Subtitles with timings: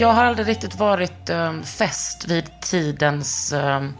[0.00, 3.94] Jag har aldrig riktigt varit um, fäst vid tidens um,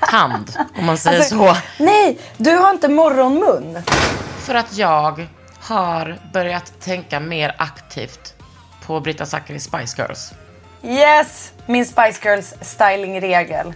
[0.00, 1.56] tand, om man säger Alltså, så.
[1.84, 3.78] Nej, du har inte morgonmun.
[4.38, 5.26] För att jag
[5.60, 8.34] har börjat tänka mer aktivt
[8.86, 10.32] på Brita Zackari Spice Girls.
[10.82, 13.74] Yes, min Spice Girls stylingregel.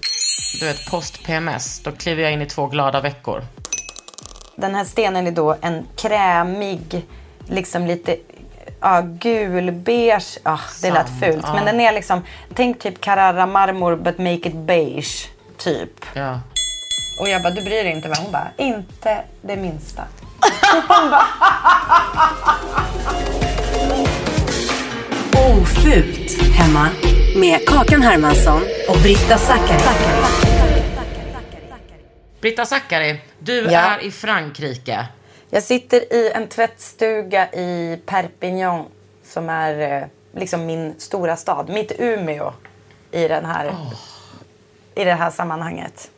[0.60, 3.44] Du vet, post-PMS, då kliver jag in i två glada veckor.
[4.56, 7.06] Den här stenen är då en krämig,
[7.48, 8.16] liksom lite
[8.82, 10.40] ja, gulbeige.
[10.42, 11.44] Ah, det lät fult.
[11.46, 11.54] ja.
[11.54, 12.22] Men den är liksom,
[12.54, 15.28] tänk typ Carrara marmor but make it beige.
[15.58, 16.06] Typ.
[16.14, 16.40] Ja.
[17.20, 18.14] Och jag bara, du bryr dig inte va?
[18.22, 20.02] Hon bara, inte det minsta.
[25.36, 26.88] Ofult hemma
[27.36, 29.80] med Kakan Hermansson och Britta Zackari.
[32.40, 33.80] Brita Zackari, du Ja.
[33.80, 35.06] är i Frankrike.
[35.54, 38.84] Jag sitter i en tvättstuga i Perpignan
[39.24, 40.08] som är eh,
[40.40, 41.68] liksom min stora stad.
[41.68, 42.52] Mitt Umeå
[43.10, 43.74] i, den här,
[44.94, 46.10] i det här sammanhanget.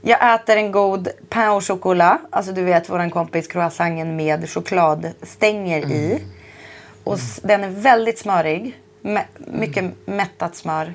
[0.00, 2.20] Jag äter en god pain au chocolat.
[2.30, 6.22] Alltså du vet våran kompis croissanten med chokladstänger i.
[7.04, 8.78] Och den är väldigt smörig.
[9.02, 10.94] Mä- mycket mättat smör.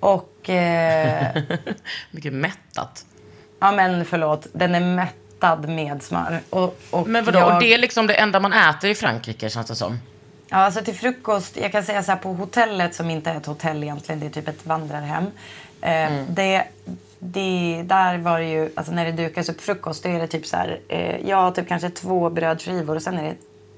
[0.00, 0.50] Och...
[0.50, 1.36] Eh,
[2.10, 3.04] Mycket mättat.
[3.60, 4.46] ja men förlåt.
[4.52, 4.80] Den är
[5.40, 6.40] mättad med smör.
[6.50, 9.50] Och, och Men vadå, jag- och det är liksom det enda man äter i Frankrike
[9.50, 9.98] känns det som.
[10.48, 13.46] Ja, alltså till frukost, jag kan säga så här på hotellet som inte är ett
[13.46, 15.26] hotell egentligen, det är typ ett vandrarhem.
[15.80, 16.64] Eh, det,
[17.18, 20.46] det, där var det ju, alltså när det dukas upp frukost, då är det typ
[20.46, 23.36] så här, eh, ja typ kanske två brödskivor och sen är det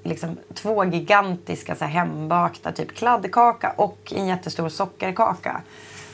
[0.08, 5.60] liksom två gigantiska så här, hembakta typ kladdkaka och en jättestor sockerkaka.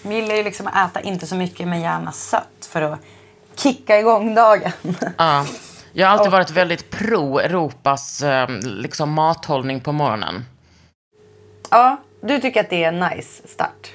[0.03, 2.99] Man gillar ju liksom att äta inte så mycket men gärna sött för att
[3.57, 4.73] kicka igång dagen.
[5.19, 5.47] Ja.
[5.93, 10.45] Jag har alltid varit väldigt pro Europas eh, liksom, mathållning på morgonen.
[11.71, 13.91] ja, du tycker att det är en nice start?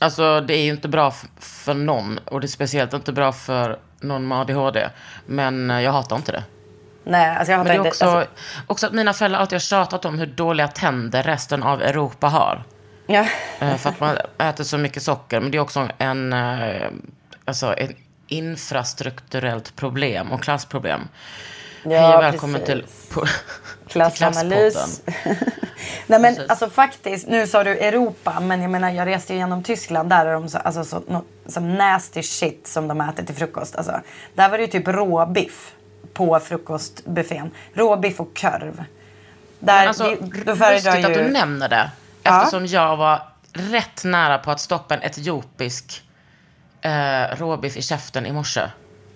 [0.00, 3.78] Alltså det är ju inte bra för någon och det är speciellt inte bra för
[4.00, 4.88] någon med ADHD.
[5.26, 6.44] Men eh, jag hatar inte det.
[7.04, 7.88] Nej, alltså jag Men hatar det är inte...
[7.88, 8.30] också, alltså,
[8.66, 12.62] också att mina föräldrar alltid har tjatat om hur dåliga tänder resten av Europa har.
[13.06, 13.26] ja.
[13.58, 15.40] Eh, För att man äter så mycket socker.
[15.40, 16.34] Men det är också en,
[17.44, 17.90] alltså ett
[18.28, 21.08] infrastrukturellt problem och klassproblem.
[21.84, 23.08] Hej och välkommen precis.
[23.14, 23.22] till,
[23.88, 25.02] Klassanalys.
[26.06, 29.62] Nej men alltså faktiskt, nu sa du Europa, men jag menar jag reste ju genom
[29.62, 30.10] Tyskland.
[30.10, 33.76] Där är de så, alltså, så, no, som nasty shit som de äter till frukost.
[33.76, 34.00] Alltså,
[34.34, 35.72] där var det ju typ råbiff
[36.12, 37.50] på frukostbuffén.
[37.74, 38.84] Råbiff och korv.
[39.58, 41.90] Där, Men alltså, det, då föredrar lustigt att du nämner det.
[42.22, 42.38] Ja.
[42.38, 46.05] Eftersom jag var rätt nära på att stoppa en etiopisk
[46.86, 48.62] eh, råbiff i käften i morse.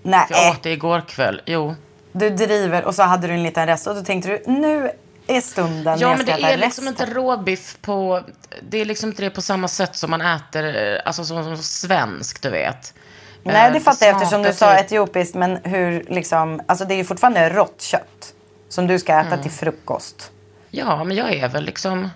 [0.03, 1.43] Nej, För jag åt det igår kväll.
[1.47, 1.75] Jo.
[2.13, 4.91] du driver och så hade du en liten rest och då tänkte du nu
[5.27, 6.89] är stunden Ja, men det är liksom resten.
[6.89, 8.23] inte råbiff på...
[8.69, 10.65] Det är liksom inte det på samma sätt som man äter,
[10.95, 12.95] eh, alltså som, som svensk, du vet.
[13.43, 15.35] Nej, Eh, det fattar jag eftersom du sa etiopiskt.
[15.35, 18.35] Men hur liksom, alltså det är ju fortfarande rått kött.
[18.69, 19.43] Som du ska äta Mm.
[19.43, 20.31] till frukost.
[20.71, 22.09] Ja, men jag är väl liksom...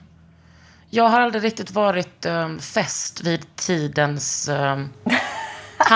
[0.91, 4.91] Jag har aldrig riktigt varit um, fäst vid tidens um,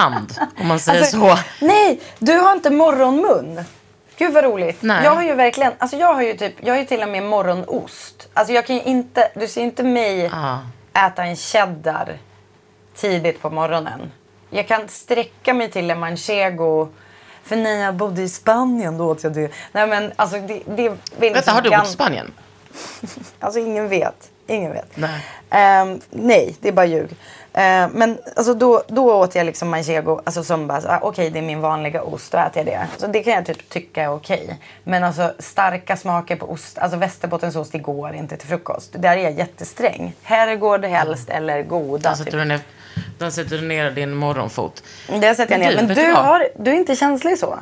[0.03, 1.39] tand, om man säger Alltså, så.
[1.67, 3.65] Nej, du har inte morgonmun.
[4.17, 4.83] Gud vad roligt.
[4.83, 5.05] Nej.
[5.05, 7.23] Jag har ju verkligen, alltså jag har ju typ, jag har ju till och med
[7.23, 8.29] morgonost.
[8.35, 10.59] Alltså jag kan ju inte, du ser inte mig Ah.
[11.07, 12.19] äta en cheddar
[12.97, 14.13] tidigt på morgonen.
[14.51, 16.89] Jag kan sträcka mig till en manchego.
[17.45, 19.51] För när jag bodde i Spanien då åt jag det.
[19.73, 22.33] Nej men alltså det, det vill Vänta, har du bott i Spanien?
[23.41, 24.31] Alltså ingen vet.
[24.47, 24.97] Ingen vet.
[24.97, 25.25] Nej.
[25.51, 27.11] Ehm, nej, det är bara ljug.
[27.59, 31.39] Ehm, men alltså, då, då åt jag liksom manchego, alltså som bara, ah, okej det
[31.39, 32.87] är min vanliga ost, då äter jag det.
[32.97, 34.59] Så det kan jag typ tycka är okej.
[34.85, 38.95] Men alltså starka smaker på ost, alltså västerbottensost, det går inte till frukost.
[38.99, 40.13] Där är jag jättesträng.
[40.23, 42.17] Herrgård helst eller goda.
[42.17, 42.41] Sätter Typ.
[42.41, 42.61] du ner,
[43.19, 44.83] där sätter du ner din morgonfot.
[45.21, 45.77] Det sätter jag ner.
[45.77, 47.59] Men du, har, du är inte känslig så?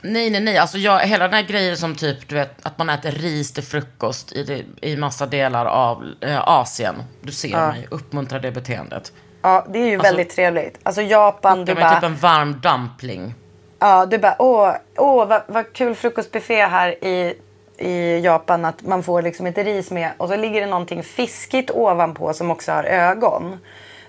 [0.00, 0.58] Nej, nej, nej.
[0.58, 3.62] Alltså jag, hela den här grejen som typ, du vet, att man äter ris till
[3.62, 6.94] frukost i, i massa delar av eh, Asien.
[7.22, 9.12] Du ser mig uppmuntra det beteendet.
[9.42, 10.78] Ja, det är ju väldigt trevligt.
[10.82, 11.94] Alltså Japan, du var bara...
[11.94, 13.34] typ en varm dumpling.
[13.78, 17.34] Ja, du bara åh, åh vad, vad kul frukostbuffé här i,
[17.78, 21.70] i Japan att man får liksom ett ris med och så ligger det någonting fiskigt
[21.70, 23.58] ovanpå som också har ögon.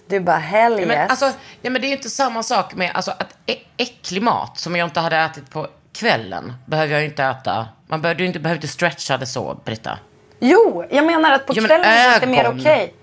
[0.07, 0.87] Du bara hell Ja, yes.
[0.87, 1.25] men, alltså,
[1.61, 3.37] ja, men det är ju inte samma sak med alltså, att
[3.77, 7.67] äcklig mat som jag inte hade ätit på kvällen behöver jag ju inte äta.
[7.87, 9.99] Man behöver ju inte, behöver inte stretcha det så, Britta.
[10.39, 12.59] Jo, jag menar att på Ja, men kvällen känns det mer ögon.
[12.59, 12.93] okej.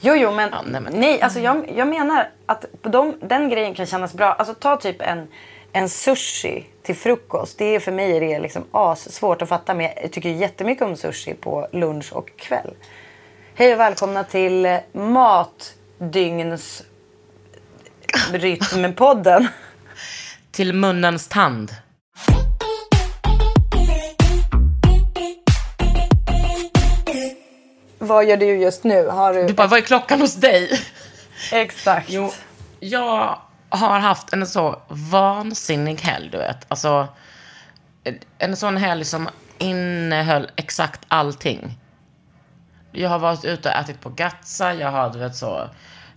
[0.00, 3.48] Jo, jo, men, Ja, nej, nej, men- alltså jag, jag menar att på de, den
[3.48, 4.32] grejen kan kännas bra.
[4.32, 5.28] Alltså ta typ en,
[5.72, 7.58] en sushi till frukost.
[7.58, 9.74] Det är för mig är det liksom as svårt att fatta.
[9.74, 12.74] Men jag tycker jättemycket om sushi på lunch och kväll.
[13.54, 16.82] Hej och välkomna till eh, Matdygns
[18.32, 19.48] Rytmpodden.
[20.50, 21.72] Till munnens tand.
[27.98, 29.08] Vad gör du just nu?
[29.08, 29.46] Har du...
[29.46, 30.80] Du bara, vad är klockan hos dig?
[31.52, 32.10] Exakt.
[32.10, 32.32] Jo,
[32.80, 36.66] jag har haft en så vansinnig helg, du vet.
[36.68, 37.08] Alltså,
[38.38, 39.28] en sån helg som
[39.58, 41.78] innehöll exakt allting.
[42.92, 45.68] Jag har varit ute och ätit på Gatsa, jag har du vet, så,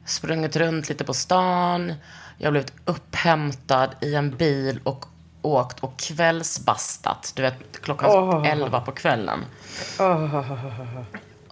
[0.05, 1.93] sprungit runt lite på stan.
[2.37, 5.05] Jag har blivit upphämtad i en bil och
[5.41, 7.33] åkt och kvällsbastat.
[7.35, 9.45] Du vet, klockan 11 på kvällen.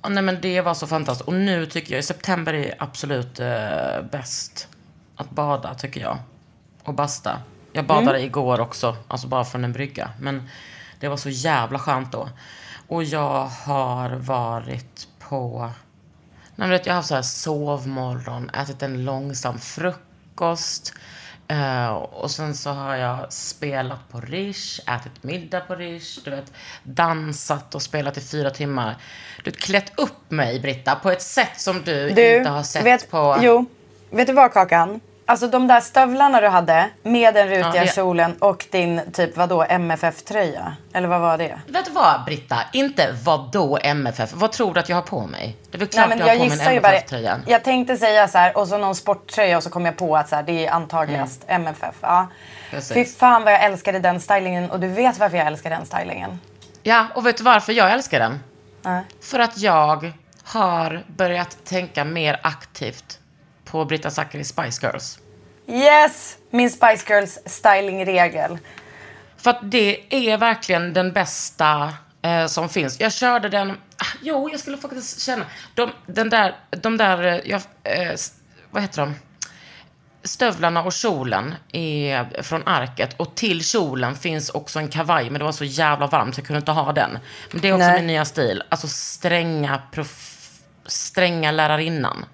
[0.03, 1.27] Ja, nej, men det var så fantastiskt.
[1.27, 4.67] Och nu tycker jag, i september är absolut eh, bäst
[5.15, 6.17] att bada, tycker jag.
[6.83, 7.41] Och basta.
[7.73, 10.11] Jag badade igår också, alltså bara från en brygga.
[10.19, 10.49] Men
[10.99, 12.29] det var så jävla skönt då.
[12.87, 15.71] Och jag har varit på...
[16.55, 20.93] Nej, men jag har haft så här sovmorgon, ätit en långsam frukost.
[21.51, 26.53] Eh, och sen så har jag spelat på Rish, ätit middag på Rish, du vet,
[26.83, 28.95] dansat och spelat i fyra timmar.
[29.43, 32.85] Du vet, klätt upp mig, Britta, på ett sätt som du, Du, inte har sett
[32.85, 33.37] vet, på...
[33.41, 33.65] Jo,
[34.09, 34.99] vet du vad Kakan?
[35.29, 39.37] Alltså de där stövlarna du hade med den rutiga Ja, det- kjolen och din typ
[39.37, 40.73] vadå MFF-tröja?
[40.93, 41.59] Eller vad var det?
[41.67, 42.57] Vet du vad, Britta?
[42.73, 44.29] Inte vad då MFF?
[44.33, 45.57] Vad tror du att jag har på mig?
[45.71, 46.91] Det är väl Nej, klart men jag har jag på mig gissar ju en bara.
[46.91, 47.39] MFF-tröja.
[47.47, 50.29] Jag tänkte säga så här och så någon sporttröja och så kom jag på att
[50.29, 51.95] så här, det är antagligast MFF.
[52.01, 52.27] Ja.
[52.71, 52.93] Precis.
[52.93, 56.39] Fy fan vad jag älskade den stylingen och du vet varför jag älskar den stylingen.
[56.83, 58.39] Ja, och vet du varför jag älskar den?
[58.81, 59.03] Nej.
[59.21, 63.18] För att jag har börjat tänka mer aktivt
[63.71, 65.19] på Britta Zackari Spice Girls.
[65.67, 66.37] Yes!
[66.51, 68.57] Min Spice Girls stylingregel.
[69.37, 72.99] För att det är verkligen den bästa eh, som finns.
[72.99, 73.71] Jag körde den...
[73.71, 75.45] Ah, jo, jag skulle faktiskt känna...
[75.75, 77.23] De, den där, de där...
[77.23, 78.15] eh, Jag, eh,
[78.71, 79.15] vad heter de?
[80.23, 83.13] Stövlarna och kjolen är från arket.
[83.17, 85.29] Och till kjolen finns också en kavaj.
[85.29, 87.19] Men det var så jävla varmt så jag kunde inte ha den.
[87.51, 87.95] Men det är också Nej.
[87.97, 88.63] min nya stil.
[88.69, 90.39] Alltså stränga, prof,
[90.85, 92.25] stränga lärarinnan.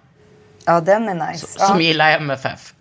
[0.66, 1.48] Ja, den är nice.
[1.48, 1.82] Som ja.
[1.82, 2.74] gillar MFF.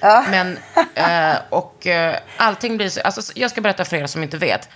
[0.00, 0.24] Ja.
[0.30, 0.58] Men,
[0.94, 4.68] eh, och eh, allting blir så, alltså jag ska berätta för er som inte vet.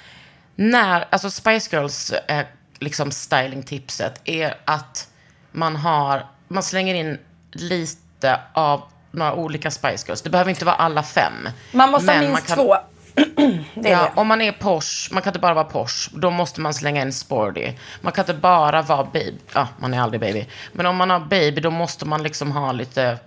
[0.55, 2.47] När, alltså Spice Girls eh,
[2.79, 5.09] liksom stylingtipset är att
[5.53, 7.19] man har, man slänger in
[7.53, 10.23] lite av några olika Spice Girls.
[10.23, 11.49] Det behöver inte vara alla fem.
[11.73, 12.77] Man måste ha minst kan- två.
[13.75, 14.11] det ja, det.
[14.21, 17.13] om man är Porsche, man kan inte bara vara Porsche, då måste man slänga in
[17.13, 17.73] Sporty.
[18.01, 20.47] Man kan inte bara vara Baby, ja, man är aldrig Baby.
[20.73, 23.19] Men om man har Baby, då måste man liksom ha lite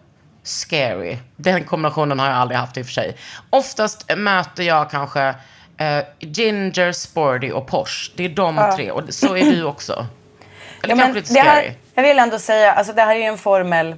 [0.44, 1.18] scary.
[1.36, 3.18] Den kombinationen har jag aldrig haft i och för sig.
[3.50, 5.36] Oftast möter jag kanske
[5.78, 8.12] eh, Ginger, Sporty och Porsche.
[8.16, 10.08] Det är de tre, och så är du också.
[10.84, 11.48] Eller Ja, kanske lite scary.
[11.48, 13.96] här, jag vill ändå säga, alltså det här är ju en formel.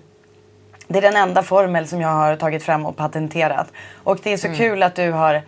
[0.87, 3.67] Det är den enda formel som jag har tagit fram och patenterat.
[4.03, 5.41] Och det är så kul att du har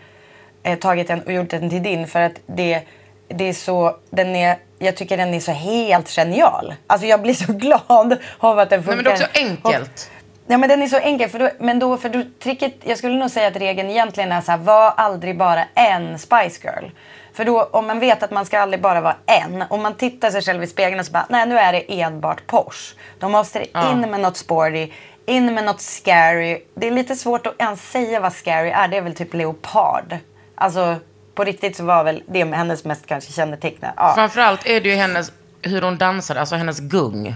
[0.63, 2.81] eh, tagit den och gjort den till din för att det,
[3.27, 6.73] det är så, den är, jag tycker den är så helt genial.
[6.87, 8.95] Alltså jag blir så glad av att den Nej, funkar.
[8.95, 10.09] men det är också enkelt.
[10.47, 11.29] Ja men den är så enkel.
[11.29, 14.41] För då, men då, för då, tricket, jag skulle nog säga att regeln egentligen är
[14.41, 16.89] så här, var aldrig bara en Spice Girl.
[17.33, 19.63] För då, om man vet att man ska aldrig bara vara en.
[19.69, 22.47] Om man tittar sig själv i spegeln och så bara, nej nu är det enbart
[22.47, 22.95] Porsche.
[23.19, 24.91] Då måste det in med något sporty,
[25.25, 26.61] in med något scary.
[26.75, 28.87] Det är lite svårt att ens säga vad scary är.
[28.87, 30.17] Det är väl typ leopard.
[30.55, 30.95] Alltså
[31.35, 33.93] på riktigt så var väl det med hennes mest kanske kännetecknande.
[33.97, 34.13] Ja.
[34.15, 35.31] Framförallt är det ju hennes,
[35.61, 37.35] hur hon dansar, alltså hennes gung.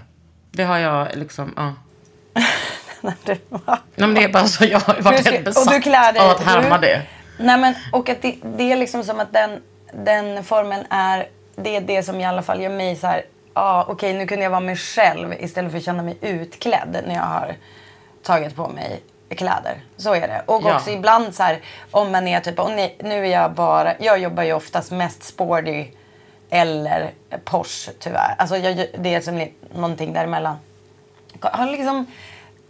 [0.51, 1.73] Det har jag liksom, ja.
[3.01, 3.39] Nej,
[3.95, 6.29] men det är bara så, jag har varit helt och du klär besatt dig- av
[6.29, 7.01] att härma det.
[7.39, 9.61] Nej men och att det, det är liksom som att den,
[9.93, 13.17] den formen är, det är det som i alla fall gör mig så här,
[13.53, 17.03] ja ah, okej nu kunde jag vara mig själv istället för att känna mig utklädd
[17.07, 17.55] när jag har
[18.23, 19.81] tagit på mig kläder.
[19.97, 20.41] Så är det.
[20.45, 20.75] Och Ja.
[20.75, 21.59] också ibland så här
[21.91, 25.23] om man är typ, och ni, nu är jag bara, jag jobbar ju oftast mest
[25.23, 25.85] sporty
[26.49, 27.11] eller
[27.45, 28.35] Porsche tyvärr.
[28.37, 30.55] Alltså jag, det är som någonting däremellan.
[31.41, 32.05] Har liksom,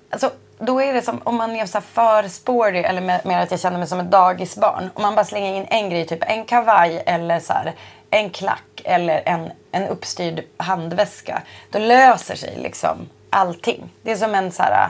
[0.09, 3.59] alltså, då är det som om man är så för sporty eller mer att jag
[3.59, 4.89] känner mig som ett dagisbarn.
[4.93, 7.73] Om man bara slänger in en grej, typ en kavaj eller så här,
[8.09, 11.41] en klack eller en, en uppstyrd handväska.
[11.71, 13.89] Då löser sig liksom allting.
[14.01, 14.89] Det är som en så här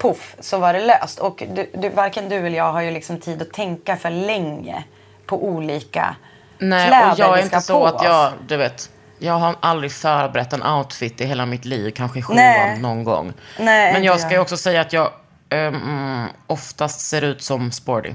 [0.00, 1.18] puff så var det löst.
[1.18, 4.84] Och du, du, varken du eller jag har ju liksom tid att tänka för länge
[5.26, 6.16] på olika
[6.58, 10.52] Nej, kläder och jag är inte så att jag, du vet, jag har aldrig förberett
[10.52, 13.32] en outfit i hela mitt liv, kanske i sjuan någon gång.
[13.58, 15.10] Nej, Men jag ska ju också säga att jag
[15.50, 18.14] um, oftast ser ut som sporty.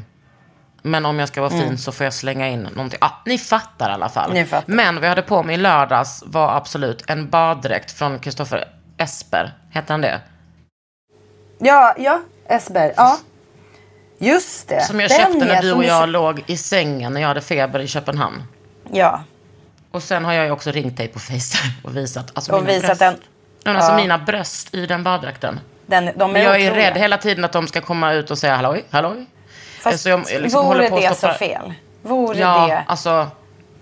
[0.82, 3.00] Men om jag ska vara fin så får jag slänga in någonting.
[3.01, 4.32] Ah, ni fattar i alla fall.
[4.32, 4.44] Mm.
[4.44, 4.74] Ni fattar.
[4.74, 9.54] Men jag hade på mig i lördags var absolut en baddräkt från Kristoffer Esper.
[9.72, 10.22] Heter han det?
[11.58, 12.94] Ja, ja, Esber.
[12.98, 13.18] Ja.
[14.18, 14.82] Just det.
[14.84, 17.42] Som jag Den köpte när är du och jag låg i sängen när jag hade
[17.42, 18.44] feber i Köpenhamn.
[18.92, 19.24] Ja.
[19.92, 22.32] Och sen har jag ju också ringt dig på Facetime och visat.
[22.34, 23.00] Alltså Och mina visat bröst.
[23.00, 23.16] den.
[23.64, 23.98] Men Alltså Ja.
[23.98, 25.60] mina bröst i den baddräkten.
[25.86, 26.90] Den, de är Men jag är otroliga.
[26.92, 29.26] rädd hela tiden att de ska komma ut och säga halloj, halloj.
[29.80, 31.74] Fast Så jag liksom vore på det så fel?
[32.02, 32.84] Vore Ja, det...
[32.88, 33.28] alltså.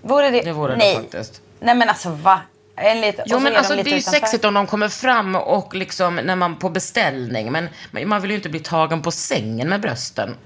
[0.02, 0.42] Vore det...
[0.42, 0.94] det vore det Nej.
[0.96, 1.40] faktiskt.
[1.60, 2.40] Nej men alltså va?
[2.76, 3.18] En lit...
[3.18, 5.74] och Jo men de alltså lite det är ju sexigt om de kommer fram och
[5.74, 7.52] liksom när man på beställning.
[7.52, 7.68] Men
[8.08, 10.36] man vill ju inte bli tagen på sängen med brösten.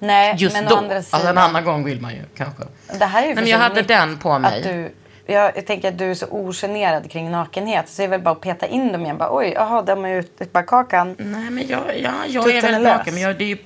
[0.00, 0.74] Nej, Just men då.
[0.74, 1.38] å andra Alltså en sidan.
[1.38, 2.62] annan gång vill man ju kanske.
[2.98, 4.56] Det här är ju Nej, men jag hade den på mig.
[4.58, 4.92] Att du,
[5.26, 7.88] jag, jag tänker att du är så ogenerad kring nakenhet.
[7.88, 9.18] Så det är väl bara att peta in dem igen.
[9.18, 10.44] Bara, Oj, jaha, de är ute.
[10.52, 11.16] Bara kakan.
[11.18, 12.96] Nej, men jag, ja, jag Tutten är lös.
[12.98, 13.14] naken.
[13.14, 13.58] Men jag, det är ju,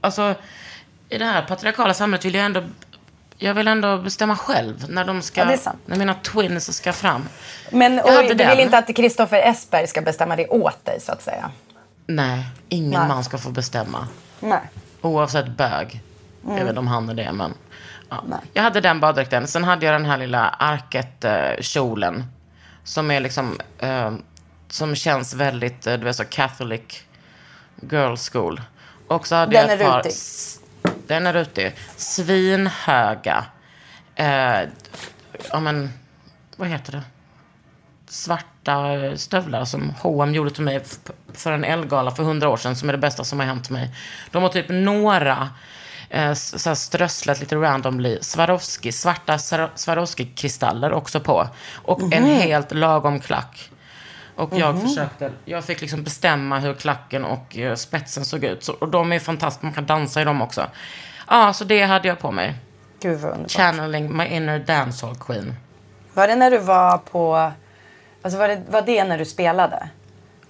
[0.00, 0.34] alltså,
[1.08, 2.62] i det här patriarkala samhället vill jag ändå,
[3.38, 7.28] jag vill ändå bestämma själv när de ska, Ja, när mina twins ska fram.
[7.70, 8.50] Men hade du den.
[8.50, 11.50] vill inte att Kristoffer Esberg ska bestämma det åt dig så att säga?
[12.06, 13.08] Nej, ingen Nej.
[13.08, 14.08] man ska få bestämma.
[14.40, 14.60] Nej.
[15.00, 16.00] Oavsett bög.
[16.48, 17.54] Jag vet inte om han är det, men.
[18.08, 18.22] Ja.
[18.26, 18.38] Mm.
[18.52, 19.46] Jag hade den baddräkten.
[19.46, 22.24] Sen hade jag den här lilla arket-kjolen.
[22.84, 24.12] Som är liksom, eh,
[24.68, 26.82] som känns väldigt, eh, du vet så catholic
[27.90, 28.60] girl school.
[29.08, 30.12] Och så hade Den jag ett är par, rutig.
[31.06, 31.76] Den är rutig.
[31.96, 33.44] Svinhöga.
[34.14, 34.60] Eh,
[35.50, 35.90] ja men,
[36.56, 37.02] vad heter det?
[38.08, 38.86] svarta
[39.16, 40.82] stövlar som H&M gjorde till mig
[41.34, 43.90] för en Elgala för hundra år sedan som är det bästa som har hänt mig.
[44.30, 45.48] De har typ några
[46.10, 49.38] eh, så här strösslat lite randomly Swarovski, svarta
[49.74, 51.48] Swarovski-kristaller också på.
[51.74, 52.40] Och en Mhm.
[52.40, 53.70] helt lagom klack.
[54.36, 58.64] Och jag försökte, jag fick liksom bestämma hur klacken och eh, spetsen såg ut.
[58.64, 60.66] Så, och de är fantastiska, man kan dansa i dem också.
[61.28, 62.54] Ja, så det hade jag på mig.
[63.00, 63.50] Gud vad underbart.
[63.52, 65.54] Channeling my inner dancehall queen.
[66.14, 67.52] Var det när du var på...
[68.22, 69.88] Alltså var det, var det när du spelade?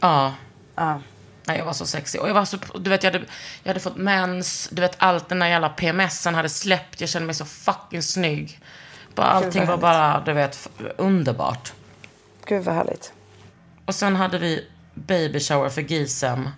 [0.01, 0.35] Ja.
[0.75, 1.01] Ja.
[1.45, 2.21] Nej, jag var så sexig.
[2.21, 3.25] Och jag var så, du vet, jag hade,
[3.63, 4.69] jag hade fått mens.
[4.73, 7.01] Du vet, allt den där jävla PMSen hade släppt.
[7.01, 8.61] Jag kände mig så fucking snygg.
[9.15, 11.73] Bara, allting var bara, du vet, underbart.
[12.45, 13.13] Gud vad härligt.
[13.87, 14.65] Och sen hade vi
[14.95, 16.49] baby shower för Gisem.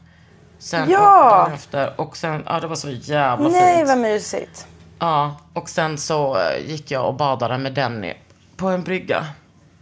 [0.59, 1.43] Sen, Ja!
[1.47, 2.01] och, efter.
[2.01, 3.89] Och sen, ja det var så jävla Nej fint.
[3.89, 4.67] vad mysigt.
[4.99, 8.15] Ja, och sen så eh, gick jag och badade med Denny
[8.57, 9.27] på en brygga.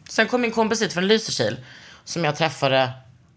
[0.08, 1.56] Sen kom min kompis hit från Lysekil
[2.04, 2.90] som jag träffade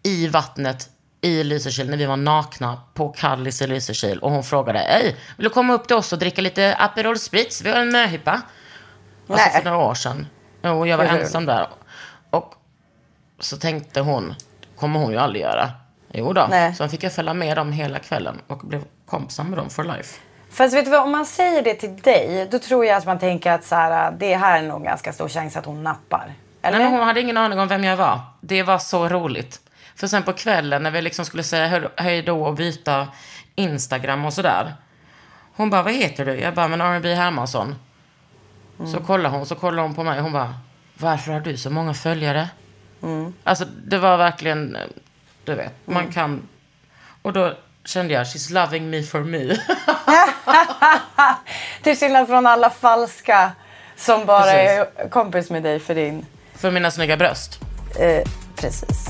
[0.03, 0.89] i vattnet
[1.21, 4.19] i Lysekil när vi var nakna på Kallis i Lysekil.
[4.19, 7.61] Och hon frågade, Ej, vill du komma upp till oss och dricka lite Aperol Spritz?
[7.61, 8.31] Vi har en möhippa.
[8.31, 9.61] Alltså Nej.
[9.63, 10.27] för några år sedan.
[10.63, 11.67] Jo, jag var ensam där.
[13.39, 14.35] Så tänkte hon,
[14.75, 15.71] kommer hon ju aldrig göra.
[16.13, 16.47] Jo då.
[16.49, 16.75] Nej.
[16.75, 20.19] Så fick jag följa med dem hela kvällen och blev kompisar med dem for life.
[20.51, 23.19] Fast vet du vad, om man säger det till dig, då tror jag att man
[23.19, 26.33] tänker att så här, det här är nog ganska stor chans att hon nappar.
[26.61, 26.77] Eller?
[26.77, 28.19] Nej, men hon hade ingen aning om vem jag var.
[28.41, 29.59] Det var så roligt.
[29.95, 33.07] För sen på kvällen när vi liksom skulle säga hej då och byta
[33.55, 34.73] Instagram och sådär.
[35.55, 36.39] Hon bara, vad heter du?
[36.39, 37.75] Jag bara, men R&B Hermansson.
[38.91, 40.53] Så kollar hon, så kollar hon på mig och hon bara,
[40.97, 42.49] varför har du så många följare?
[43.43, 44.77] Alltså det var verkligen,
[45.43, 46.47] du vet, man kan...
[47.21, 47.53] Och då
[47.85, 49.37] kände jag, she's loving me for me.
[51.83, 53.51] Till skillnad från alla falska
[53.95, 54.99] Som bara Precis.
[54.99, 56.25] är kompis med dig för din...
[56.55, 57.59] För mina snygga bröst.
[57.99, 58.23] Eh,
[58.55, 59.09] precis.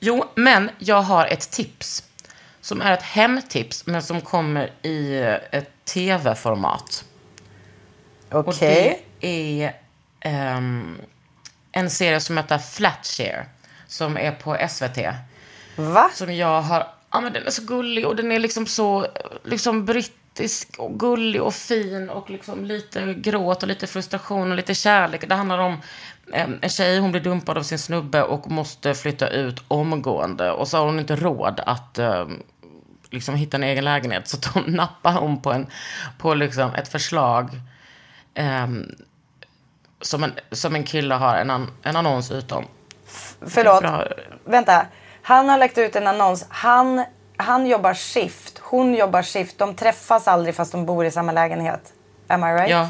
[0.00, 2.04] Jo, men jag har ett tips.
[2.60, 5.18] Som är ett hemtips, men som kommer i
[5.50, 7.04] ett tv-format.
[8.30, 9.04] Och Okej.
[9.20, 9.76] det är
[10.20, 10.98] ehm,
[11.72, 13.46] en serie som heter Flatshare.
[13.86, 14.98] Som är på SVT.
[15.76, 16.10] Va?
[16.14, 16.86] Som jag har...
[17.10, 19.06] Ja, men den är så gullig och den är liksom så
[19.44, 19.84] liksom
[20.38, 25.28] brittisk och gullig och fin och liksom lite gråt och lite frustration och lite kärlek.
[25.28, 25.76] Det handlar om
[26.32, 30.50] en tjej, hon blir dumpad av sin snubbe och måste flytta ut omgående.
[30.50, 31.98] Och så har hon inte råd att
[33.10, 34.28] liksom hitta en egen lägenhet.
[34.28, 35.66] Så hon nappar hon på, en,
[36.18, 37.48] på liksom ett förslag
[38.34, 38.96] em,
[40.00, 42.64] som, en, som en kille har en, an, en annons utom.
[43.40, 43.84] Förlåt.
[44.44, 44.86] Vänta.
[45.22, 46.46] Han har lagt ut en annons.
[46.48, 47.04] Han,
[47.36, 48.57] han jobbar skift.
[48.70, 49.58] Hon jobbar skift.
[49.58, 51.92] De träffas aldrig fast de bor i samma lägenhet.
[52.26, 52.70] Am I right?
[52.70, 52.88] Ja.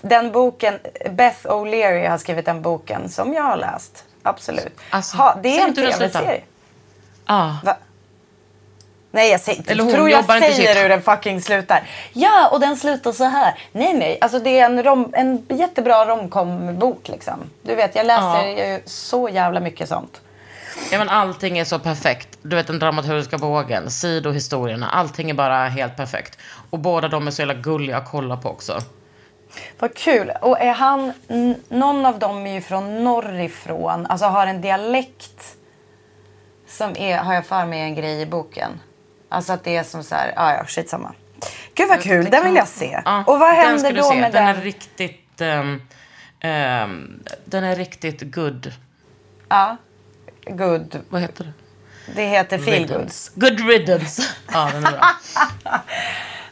[0.00, 0.78] Den boken,
[1.10, 4.04] Beth O'Leary har skrivit den boken som jag har läst.
[4.22, 4.80] Absolut.
[4.90, 6.40] Alltså, ha, det är en tv-serie.
[7.24, 7.52] Ah.
[7.64, 7.76] Va?
[9.10, 11.82] Nej, jag säger, Eller hon tror jag säger hur den fucking slutar.
[12.12, 13.58] Ja, och den slutar så här.
[13.72, 14.18] Nej, nej.
[14.20, 17.50] Alltså det är en, rom, en jättebra romcom-bok liksom.
[17.62, 20.20] Du vet, jag läser ju så jävla mycket sånt.
[20.90, 22.37] Ja, men allting är så perfekt.
[22.48, 26.38] Du vet den dramaturgiska bågen, sidohistorierna, allting är bara helt perfekt.
[26.70, 28.80] Och båda de är så jävla gulliga att kolla på också.
[29.78, 30.32] Vad kul.
[30.40, 31.12] Och är han...
[31.68, 34.06] Någon av dem är ju från norrifrån.
[34.06, 35.56] Alltså har en dialekt
[36.66, 38.70] som är, har jag för mig, en grej i boken.
[39.28, 40.32] Alltså att det är som så här...
[40.36, 41.12] Ja, ja, skitsamma.
[41.74, 42.24] Gud vad kul.
[42.24, 43.02] Den vill jag se.
[43.04, 44.46] Ja, och vad händer då med den?
[44.46, 44.56] den?
[44.56, 45.82] Är riktigt, ehm,
[46.40, 48.72] ehm, den är riktigt good.
[49.48, 49.76] Ja.
[50.46, 51.00] Good.
[51.08, 51.52] Vad heter det?
[52.14, 52.90] Det heter feel good.
[52.90, 53.30] Riddance.
[53.34, 54.22] Good riddance.
[54.52, 55.00] ja, den är bra.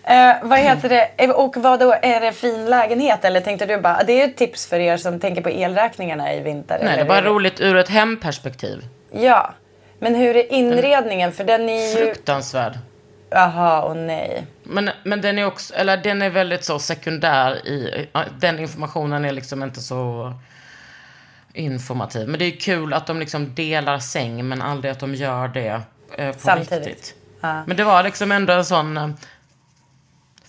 [0.08, 1.10] Eh, vad heter det?
[1.16, 1.92] Eh, Och vad då?
[2.02, 3.24] Är det fin lägenhet?
[3.24, 6.40] Eller tänkte du bara, det är ett tips för er som tänker på elräkningarna i
[6.40, 6.80] vinter.
[6.82, 8.84] Nej, det är bara roligt ur ett hemperspektiv.
[9.12, 9.54] Ja.
[9.98, 11.32] Men hur är inredningen?
[11.32, 11.96] För den är ju...
[12.06, 12.78] Fruktansvärd.
[13.30, 14.46] Jaha, och nej.
[14.62, 18.06] Men, men den är också, eller den är väldigt så sekundär i,
[18.40, 20.32] den informationen är liksom inte så
[21.56, 22.28] informativ.
[22.28, 25.80] Men det är kul att de liksom delar säng men aldrig att de gör det
[26.18, 26.86] eh, på Samtidigt.
[26.86, 27.14] riktigt.
[27.40, 29.10] Men det var liksom ändå en sån eh,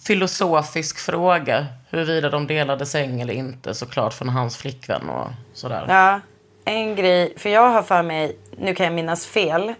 [0.07, 5.85] filosofisk fråga huruvida de delade säng eller inte såklart från hans flickvän och sådär.
[5.87, 6.19] Ja,
[6.65, 7.33] en grej.
[7.37, 9.73] För jag har för mig, nu kan jag minnas fel,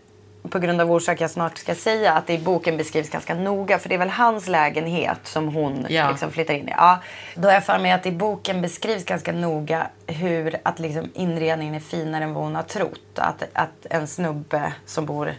[0.48, 3.80] på grund av orsak jag snart ska säga, att det i boken beskrivs ganska noga.
[3.80, 6.10] För det är väl hans lägenhet som hon Ja.
[6.10, 6.72] liksom flyttar in i.
[6.78, 7.00] Ja,
[7.36, 11.76] då har jag för mig att i boken beskrivs ganska noga hur att liksom inredningen
[11.76, 13.00] är finare än vad hon har trott.
[13.20, 15.34] Att, att en snubbe som bor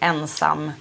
[0.00, 0.72] ensam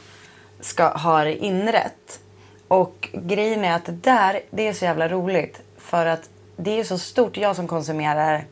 [0.60, 2.20] ska ha det inrätt.
[2.68, 5.62] Och grejen är att det där, det är så jävla roligt.
[5.78, 7.38] För att det är så stort.
[7.38, 8.46] Jag som konsumerar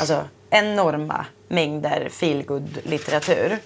[0.00, 3.58] alltså, enorma mängder feelgood litteratur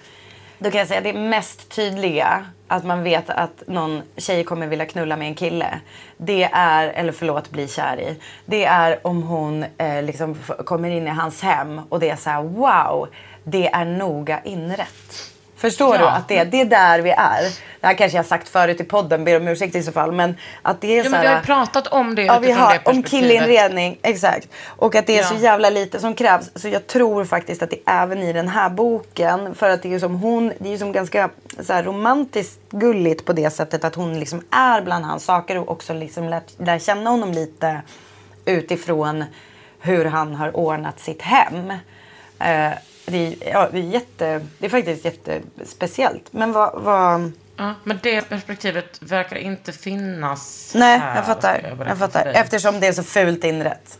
[0.63, 4.85] då kan jag säga det mest tydliga, att man vet att någon tjej kommer vilja
[4.85, 5.79] knulla med en kille.
[6.17, 8.19] Det är, eller förlåt, bli kär i.
[8.45, 12.29] Det är om hon eh, liksom kommer in i hans hem och det är så
[12.29, 13.07] här: wow,
[13.43, 15.32] det är noga inrätt.
[15.63, 16.01] Förstår Ja.
[16.01, 17.41] du att det, det är där vi är?
[17.81, 20.11] Det här kanske jag har sagt förut i podden, ber om ursäkt i så fall.
[20.11, 22.51] Men att det är Ja, så här, vi har ju pratat om det Ja, vi
[22.51, 24.47] har det om killinredning, exakt.
[24.67, 25.39] Och att det är så Ja.
[25.39, 26.49] jävla lite som krävs.
[26.55, 29.99] Så jag tror faktiskt att det även i den här boken, för att det är
[29.99, 34.19] som hon, det är som ganska så här, romantiskt gulligt på det sättet att hon
[34.19, 37.81] liksom är bland hans saker och också liksom lär, lär känna honom lite
[38.45, 39.23] utifrån
[39.79, 41.73] hur han har ordnat sitt hem.
[42.39, 42.71] Eh,
[43.05, 46.33] det, är, ja, det, är jätte, det är faktiskt jättespeciellt.
[46.33, 46.81] Men vad...
[46.83, 51.61] vad Ja, men det perspektivet verkar inte finnas nej, här, jag fattar.
[51.61, 52.25] berätta Jag fattar.
[52.25, 53.99] Eftersom det är så fult inrett.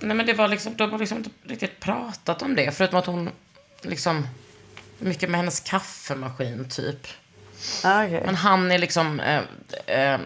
[0.00, 2.70] Nej, men det var liksom, de har liksom inte riktigt pratat om det.
[2.70, 3.30] Förutom att hon
[3.82, 4.28] liksom,
[4.98, 7.06] mycket med hennes kaffemaskin typ.
[7.84, 8.22] Ah, okej.
[8.26, 9.42] Men han är liksom, eh,
[9.86, 10.20] eh,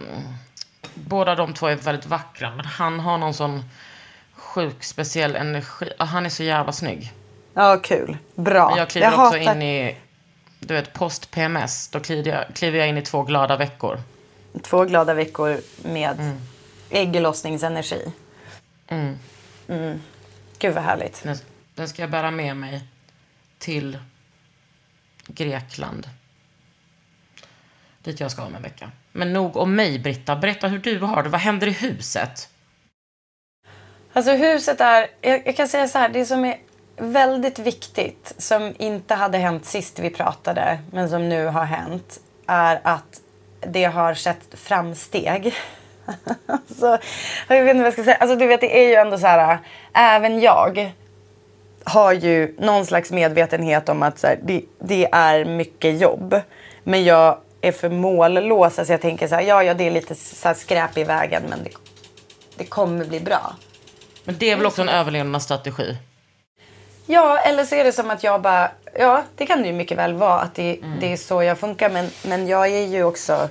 [0.95, 2.55] båda de två är väldigt vackra.
[2.57, 3.65] Men han har någon sån
[4.35, 5.93] sjuk speciell energi.
[5.99, 7.13] Ah, Han är så jävla snygg.
[7.55, 8.17] Ja, kul.
[8.35, 8.69] Bra.
[8.69, 9.97] Men jag kliver också hatar in i,
[10.61, 11.89] du vet, post-PMS.
[11.89, 14.01] Då kliver jag, kliver jag in i två glada veckor.
[14.63, 16.41] två glada veckor med Mm.
[16.91, 18.13] ägglossningsenergi.
[18.89, 19.19] Mm.
[20.59, 21.23] Gud vad härligt.
[21.23, 21.37] Den,
[21.75, 22.81] den ska jag bära med mig
[23.59, 23.99] till
[25.27, 26.09] Grekland.
[28.03, 28.91] Dit jag ska om en vecka.
[29.13, 30.37] Men nog om mig, Britta.
[30.37, 31.29] Berätta hur du har det.
[31.29, 32.49] Vad händer i huset?
[34.13, 36.59] Alltså huset är, jag, jag kan säga så här, det som är
[37.01, 42.81] väldigt viktigt som inte hade hänt sist vi pratade men som nu har hänt är
[42.83, 43.21] att
[43.61, 45.55] det har skett framsteg.
[46.47, 46.99] alltså,
[47.49, 48.17] jag vet inte vad jag ska säga.
[48.17, 49.59] Alltså du vet det är ju ändå så här,
[49.93, 50.93] även jag
[51.85, 56.41] har ju någon slags medvetenhet om att så här, det, det är mycket jobb.
[56.85, 58.79] Men jag är för mållås.
[58.79, 61.43] Alltså jag tänker så här, ja, ja det är lite så här skräp i vägen
[61.49, 61.71] men det,
[62.57, 63.57] det kommer bli bra.
[64.25, 65.97] Men det är väl också en överlevnadsstrategi?
[67.07, 68.71] Ja, eller så är det som att jag bara...
[68.99, 71.91] Ja, det kan det ju mycket väl vara att det, det är så jag funkar.
[71.91, 73.49] Men, men jag är ju också...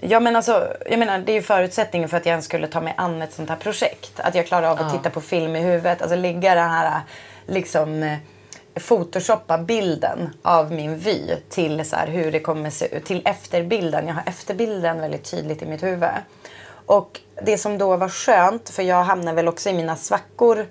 [0.00, 2.80] Ja, men alltså, jag menar, det är ju förutsättningen för att jag ens skulle ta
[2.80, 4.20] mig an ett sånt här projekt.
[4.20, 6.02] Att jag klarar av att titta på film i huvudet.
[6.02, 7.00] Alltså lägga den här
[7.46, 8.16] liksom
[8.74, 13.04] photoshoppa bilden av min vy till så här, hur det kommer se ut.
[13.04, 14.06] Till efterbilden.
[14.06, 16.08] Jag har efterbilden väldigt tydligt i mitt huvud.
[16.86, 20.66] Och det som då var skönt, för jag hamnar väl också i mina svackor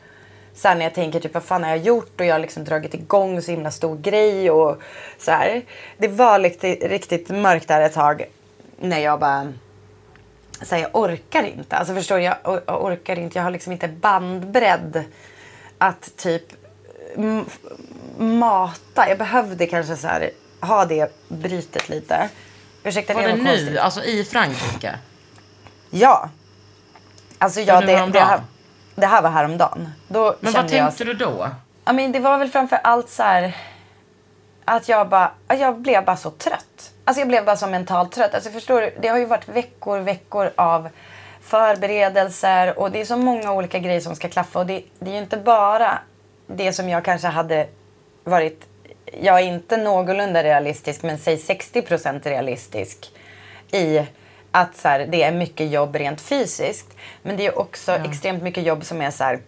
[0.61, 2.63] så här när jag tänker typ vad fan har jag gjort och jag har liksom
[2.63, 4.81] dragit igång så himla stor grej och
[5.17, 5.61] så här.
[5.97, 8.25] Det var riktigt, riktigt mörkt där ett tag
[8.79, 9.53] när jag bara
[10.61, 11.75] så här, jag orkar inte.
[11.75, 13.37] Alltså förstår du, jag, or- jag orkar inte.
[13.37, 15.03] Jag har liksom inte bandbredd
[15.77, 16.43] att typ
[18.17, 19.09] mata.
[19.09, 20.29] Jag behövde kanske så här
[20.61, 22.29] ha det brytet lite.
[22.83, 23.49] Ursäkta, Var det det nu?
[23.49, 23.77] konstigt.
[23.77, 24.95] Alltså i Frankrike?
[25.89, 26.29] Ja.
[27.37, 28.41] Alltså ja, det, det, här,
[28.99, 29.89] det här var häromdagen.
[30.07, 31.49] Då Men vad jag, tänkte du då?
[31.85, 33.55] Ja, men det var väl framför allt så här
[34.65, 36.91] att jag bara, jag blev bara så trött.
[37.05, 38.35] Alltså jag blev bara så mentalt trött.
[38.35, 40.89] Alltså förstår du, det har ju varit veckor, veckor av
[41.41, 45.13] förberedelser och det är så många olika grejer som ska klaffa och det, det är
[45.13, 45.99] ju inte bara
[46.47, 47.67] det som jag kanske hade
[48.23, 48.67] varit,
[49.21, 53.11] jag är inte någorlunda realistisk men säg 60% realistisk
[53.71, 54.01] i
[54.51, 56.87] att så här, det är mycket jobb rent fysiskt.
[57.21, 59.39] Men det är också extremt mycket jobb som är så här,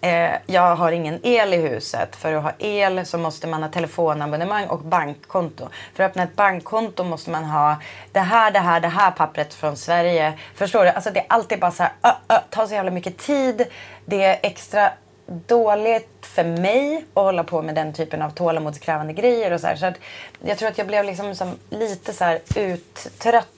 [0.00, 2.16] Eh, jag har ingen el i huset.
[2.16, 5.68] För att ha el så måste man ha telefonabonnemang och bankkonto.
[5.94, 7.76] För att öppna ett bankkonto måste man ha
[8.12, 10.38] det här, det här, det här pappret från Sverige.
[10.54, 10.90] Förstår du?
[10.90, 13.66] Alltså det är alltid bara så här, ö, ö, tar så jävla mycket tid.
[14.04, 14.92] Det är extra
[15.26, 19.76] dåligt för mig att hålla på med den typen av tålamodskrävande grejer och så här.
[19.76, 19.96] Så att
[20.44, 22.40] jag tror att jag blev liksom som lite så här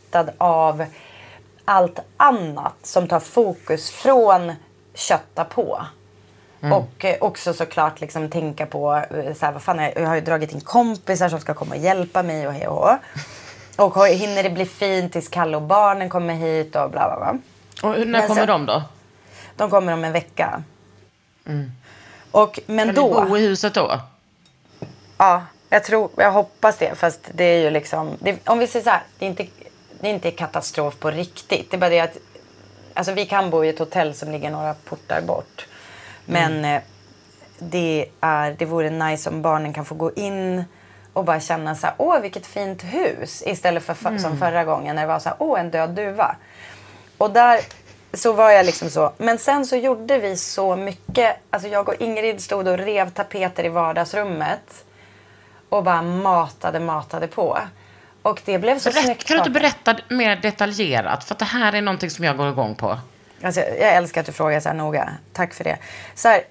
[0.09, 0.85] uttröttad av
[1.65, 4.53] allt annat som tar fokus från
[4.95, 5.87] kötta på.
[6.61, 10.21] Och eh, också såklart liksom tänka på, eh, så här, vad fan, jag har ju
[10.21, 12.99] dragit in kompisar som ska komma och hjälpa mig och hej och hå.
[13.77, 17.39] Och hinner det bli fint tills Kalle och barnen kommer hit och bla bla bla.
[17.91, 18.83] Och när Men kommer sen- de då?
[19.57, 20.63] De kommer om en vecka.
[22.31, 23.21] Och, men Kan då...
[23.21, 24.01] ni bo i huset då?
[25.19, 26.95] Ja, jag tror, jag hoppas det.
[26.95, 29.47] Fast det är ju liksom, det, om vi säger så här, det är, inte,
[30.01, 31.71] det är inte katastrof på riktigt.
[31.71, 32.17] Det är bara det att,
[32.95, 35.67] alltså vi kan bo i ett hotell som ligger några portar bort.
[36.25, 36.83] Men eh,
[37.59, 40.65] det, är, det vore nice om barnen kan få gå in
[41.13, 43.43] och bara känna så här, åh vilket fint hus.
[43.47, 46.37] Istället för för som förra gången när det var så här, åh en död duva.
[47.19, 47.61] Och där
[48.13, 49.13] så var jag liksom så.
[49.19, 51.37] Men sen så gjorde vi så mycket.
[51.51, 54.85] Alltså jag och Ingrid stod och rev tapeter i vardagsrummet.
[55.69, 57.59] och bara matade, matade på.
[58.29, 59.25] Och det blev så Berätt, snyggt.
[59.25, 61.25] kan du inte berätta mer detaljerat?
[61.25, 62.99] För att det här är någonting som jag går igång på.
[63.43, 65.13] Alltså, jag älskar att du frågar så här noga.
[65.33, 65.77] Tack för det.
[66.15, 66.43] Så här,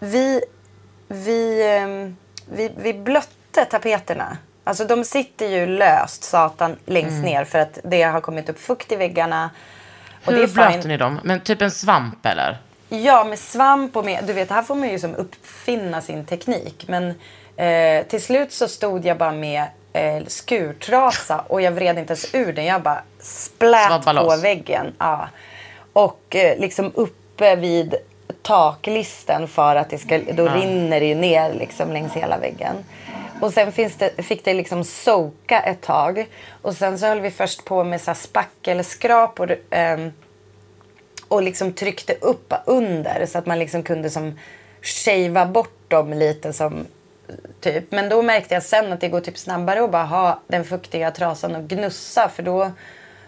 [0.00, 0.40] vi,
[1.08, 2.16] vi, ehm,
[2.52, 4.38] vi, vi blötte tapeterna.
[4.64, 7.22] Alltså de sitter ju löst, satan, längst Mm.
[7.22, 9.50] ner för att det har kommit upp fukt i väggarna.
[10.24, 11.20] Och Hur blöter ni dem?
[11.24, 12.58] Men typ en svamp eller?
[12.88, 14.24] Ja, med svamp och med...
[14.24, 16.84] Du vet, här får man ju som uppfinna sin teknik.
[16.88, 17.14] Men
[17.56, 22.34] eh, till slut så stod jag bara med eh, skurtrasa och jag vred inte ens
[22.34, 22.64] ur den.
[22.64, 24.94] Jag bara splät på väggen.
[24.98, 25.28] Ja.
[25.92, 27.94] Och eh, liksom uppe vid
[28.42, 30.18] taklisten för att det ska...
[30.18, 32.76] Då rinner det ju ner liksom längs hela väggen.
[33.40, 36.26] Och sen det, fick det liksom soka ett tag.
[36.62, 39.56] Och sen så höll vi först på med så här spackelskrapor.
[39.70, 40.12] ehm,
[41.28, 44.38] och liksom tryckte upp under så att man liksom kunde som
[44.82, 46.86] shavea bort dem lite som
[47.60, 47.92] typ.
[47.92, 51.10] Men då märkte jag sen att det går typ snabbare att bara ha den fuktiga
[51.10, 52.72] trasan och gnussa för då,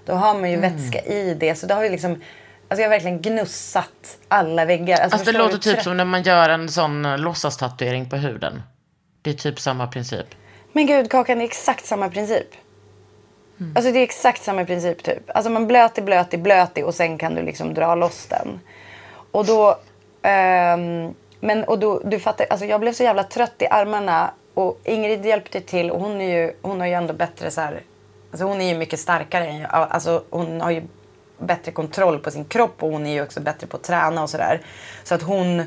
[0.04, 1.54] då har man ju vätska i det.
[1.54, 5.00] Så det har ju liksom, alltså jag har verkligen gnussat alla väggar.
[5.00, 8.62] Alltså det förstår låter typ som när man gör en sån eh, låtsastatuering på huden.
[9.22, 10.26] Det är typ samma princip.
[10.72, 12.48] Men gud, Kakan, det är exakt samma princip.
[13.74, 15.30] Alltså det är exakt samma princip typ.
[15.36, 18.60] Alltså man blöter, blöter, blöter och sen kan du liksom dra loss den.
[19.30, 19.78] Och då,
[20.22, 21.14] ehm,
[21.46, 25.26] men och då, du fattar, alltså jag blev så jävla trött i armarna och Ingrid
[25.26, 27.82] hjälpte till och hon är ju, hon har ju ändå bättre så här,
[28.30, 30.82] alltså hon är ju mycket starkare än jag, alltså hon har ju
[31.38, 34.30] bättre kontroll på sin kropp och hon är ju också bättre på att träna och
[34.30, 34.60] sådär.
[35.04, 35.62] Så att hon,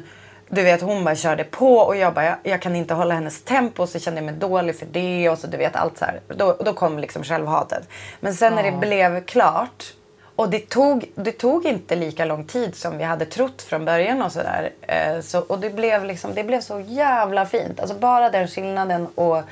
[0.49, 3.43] du vet hon bara körde på och jag bara, jag, jag kan inte hålla hennes
[3.43, 6.21] tempo så kände jag mig dålig för det och så du vet allt så här.
[6.27, 7.89] Då, då kom liksom självhatet.
[8.19, 9.93] Men sen när det blev klart
[10.39, 14.21] och det tog, det tog inte lika lång tid som vi hade trott från början
[14.21, 14.69] och sådär.
[14.81, 17.79] Eh, så, och det blev, liksom, det blev så jävla fint.
[17.79, 19.43] Alltså bara den skillnaden och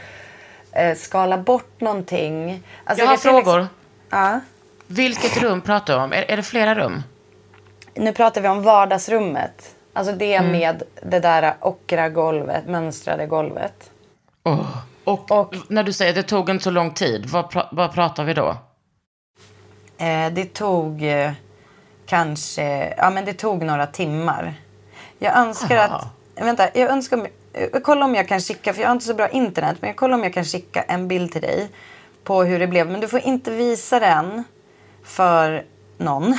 [0.71, 2.63] eh, skala bort någonting.
[2.83, 3.67] Alltså, Jag har ser liksom- frågor.
[4.09, 4.39] Ja.
[4.87, 6.13] Vilket rum pratar du om?
[6.13, 7.03] Är, är det flera rum?
[7.93, 9.75] Nu pratar vi om vardagsrummet.
[9.93, 10.51] Alltså det Mm.
[10.51, 13.89] med det där ockra golvet, mönstrade golvet.
[15.03, 18.23] Och, när du säger att det tog inte så lång tid, vad, pra- vad pratar
[18.23, 18.57] vi då?
[19.97, 21.31] Eh, det tog eh,
[22.05, 24.53] kanske, ja men det tog några timmar.
[25.19, 25.95] Jag önskar Aha.
[26.35, 27.27] att, vänta, jag önskar, om-
[27.71, 29.97] jag kollar om jag kan skicka, för jag har inte så bra internet, men jag
[29.97, 31.69] kollar om jag kan skicka en bild till dig
[32.23, 32.91] på hur det blev.
[32.91, 34.43] Men du får inte visa den
[35.03, 35.65] för
[35.97, 36.37] någon.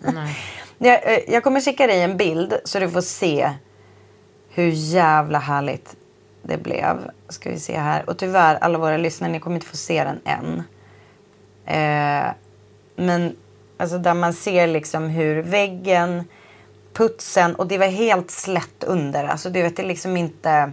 [0.78, 3.50] jag, eh, jag kommer skicka dig en bild så du får se
[4.50, 5.96] hur jävla härligt
[6.42, 7.10] det blev.
[7.28, 8.10] Ska vi se här.
[8.10, 10.62] Och tyvärr, alla våra lyssnare, ni kommer inte få se den än.
[11.66, 12.30] Eh,
[12.96, 13.36] men
[13.76, 16.24] alltså där man ser liksom hur väggen,
[16.92, 19.24] putsen och det var helt slätt under.
[19.24, 20.72] Alltså du vet, det är liksom inte...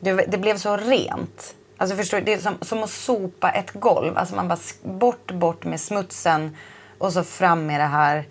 [0.00, 1.54] Det, det blev så rent.
[1.76, 2.24] Alltså förstår du?
[2.24, 4.18] Det är som, som att sopa ett golv.
[4.18, 6.56] Alltså man bara bort, bort med smutsen
[6.98, 8.24] och så fram med det här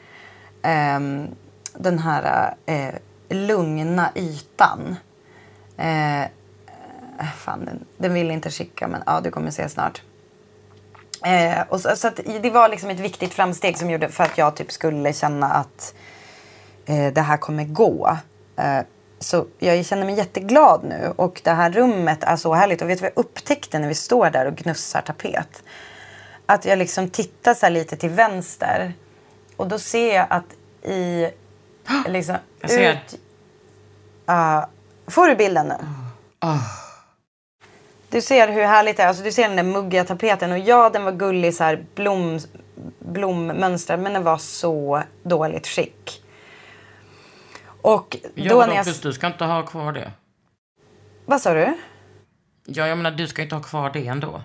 [0.61, 1.27] ehm,
[1.73, 2.95] den här eh,
[3.29, 4.95] lugna ytan.
[5.77, 6.23] Eh,
[7.37, 10.01] fan, den, den vill inte skicka men ja, du kommer se snart.
[11.25, 12.09] Eh, och så, så
[12.41, 15.93] det var liksom ett viktigt framsteg som gjorde för att jag typ skulle känna att
[16.85, 18.17] eh, det här kommer gå.
[18.57, 18.79] Eh,
[19.19, 22.81] så jag känner mig jätteglad nu och det här rummet är så härligt.
[22.81, 25.63] Och vet du vad jag upptäckte när vi står där och gnussar tapet?
[26.45, 28.93] Att jag liksom tittar så här lite till vänster
[29.57, 30.45] och då ser jag att
[30.89, 31.29] i...
[32.07, 32.91] Liksom, Jag ser.
[32.91, 33.19] Ut,
[34.25, 34.69] Ja,
[35.07, 35.75] får du bilden nu?
[38.11, 39.07] Du ser hur härligt det är.
[39.07, 40.51] Alltså, du ser den där muggiga tapeten.
[40.51, 42.39] Och ja, den var gullig så här blom,
[42.99, 43.97] blommönster.
[43.97, 46.23] Men den var så dåligt skick.
[47.81, 48.85] Och Ja, då när jag...
[49.01, 50.11] du ska inte ha kvar det.
[51.25, 51.77] Vad sa du?
[52.65, 54.41] Ja, jag menar du ska inte ha kvar det ändå.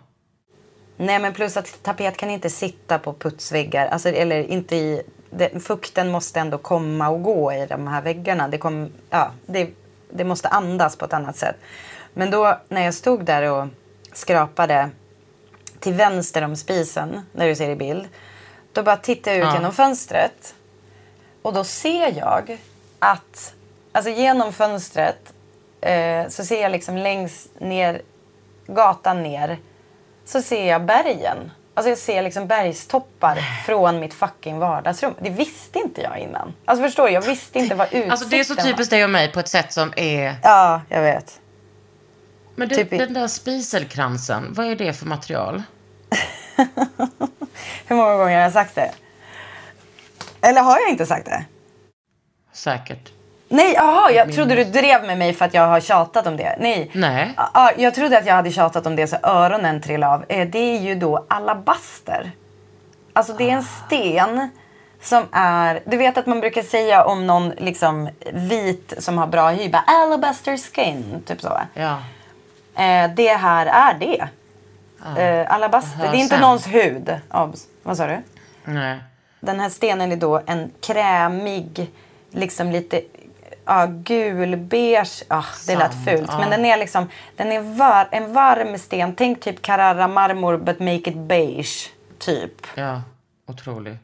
[0.96, 3.86] Nej, men plus att tapet kan inte sitta på putsväggar.
[3.86, 5.02] Alltså, eller inte i...
[5.30, 8.48] Det, fukten måste ändå komma och gå i de här väggarna.
[8.48, 9.70] Det, kom, ja, det,
[10.10, 11.56] det måste andas på ett annat sätt.
[12.18, 13.68] Men då när jag stod där och
[14.12, 14.90] skrapade
[15.80, 18.08] till vänster om spisen, när du ser i bild.
[18.72, 19.54] Då bara tittar jag ut Ja.
[19.54, 20.54] genom fönstret.
[21.42, 22.58] Och då ser jag
[22.98, 23.54] att,
[23.92, 25.32] alltså genom fönstret
[25.80, 28.02] eh, så ser jag liksom längs ner,
[28.66, 29.58] gatan ner,
[30.24, 31.50] så ser jag bergen.
[31.74, 33.34] Alltså jag ser liksom bergstoppar
[33.66, 35.14] från mitt fucking vardagsrum.
[35.20, 36.54] Det visste inte jag innan.
[36.64, 37.12] Alltså förstår du?
[37.12, 39.48] Jag visste inte vad utsikten Alltså det är så typiskt dig och mig på ett
[39.48, 40.34] sätt som är...
[40.42, 41.40] Ja, jag vet.
[42.56, 45.62] Men du, Typ den där spiselkransen, vad är det för material?
[47.86, 48.90] Hur många gånger har jag sagt det?
[50.40, 51.44] Eller har jag inte sagt det?
[52.52, 53.12] Säkert.
[53.48, 56.56] Nej, jaha, jag trodde du drev med mig för att jag har tjatat om det.
[56.60, 56.90] Nej.
[56.94, 57.32] Nej.
[57.54, 60.24] Ja, jag trodde att jag hade tjatat om det så öronen trillade av.
[60.28, 62.30] Eh, Det är ju då alabaster.
[63.12, 64.48] Alltså det är en sten
[65.02, 65.82] som är...
[65.86, 69.82] Du vet att man brukar säga om någon liksom vit som har bra hy, bara
[69.86, 71.60] alabaster skin, typ så.
[71.74, 71.98] Ja.
[72.76, 74.28] Eh, det här är det.
[75.20, 75.98] Eh, alabaster.
[75.98, 76.40] Det är inte sen.
[76.40, 77.20] någons hud.
[77.30, 77.66] Obs.
[77.82, 78.22] Vad sa du?
[78.64, 78.98] Nej.
[79.40, 81.90] Den här stenen är då en krämig,
[82.30, 83.00] liksom lite
[83.64, 85.24] ja, gulbeige.
[85.28, 86.30] Ah, det lät fult.
[86.32, 86.38] ja.
[86.38, 89.14] Men den är liksom den är var, en varm sten.
[89.14, 91.90] Tänk typ Carrara marmor but make it beige.
[92.18, 92.66] Typ.
[92.74, 93.02] Ja,
[93.46, 93.98] otrolig.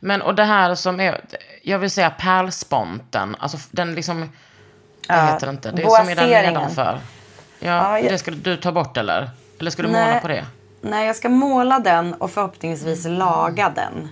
[0.00, 1.20] Men och det här som är,
[1.62, 4.28] jag vill säga pärlsponten, alltså den liksom,
[5.08, 5.70] Ja, heter det inte?
[5.70, 6.54] Det är som är boaseringen.
[6.54, 7.00] nedanför.
[7.64, 9.30] Ja, Ja, jag- det ska du ta bort eller?
[9.58, 10.06] Eller ska du Nej.
[10.08, 10.46] måla på det?
[10.80, 14.08] Nej, jag ska måla den och förhoppningsvis laga den.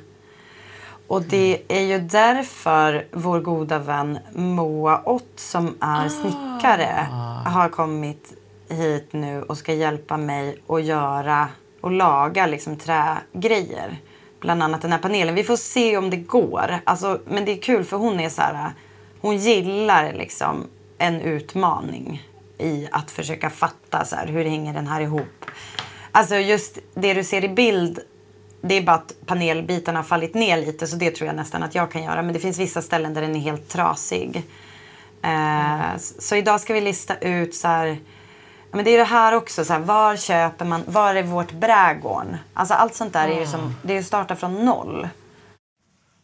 [1.07, 7.07] Och det är ju därför vår goda vän Moa Ott som är snickare
[7.47, 8.33] har kommit
[8.69, 11.49] hit nu och ska hjälpa mig att göra
[11.81, 13.97] och laga liksom trägrejer.
[14.41, 15.35] Bland annat den här panelen.
[15.35, 16.79] Vi får se om det går.
[16.85, 18.71] Alltså, men det är kul för hon är så här.
[19.21, 20.67] Hon gillar liksom
[20.99, 22.23] en utmaning
[22.61, 25.45] i att försöka fatta så här, hur hänger den här ihop.
[26.13, 28.01] Alltså just det du ser i bild
[28.63, 31.75] det är bara att panelbitarna har fallit ner lite så det tror jag nästan att
[31.75, 32.23] jag kan göra.
[32.23, 34.43] Men det finns vissa ställen där den är helt trasig.
[35.95, 37.99] S- Så idag ska vi lista ut så här.
[38.73, 39.65] Men det är det här också.
[39.65, 40.83] Så här, var köper man?
[40.87, 42.37] Var är vårt brädgården?
[42.55, 45.09] Alltså allt sånt där är ju som, det är ju starta från noll.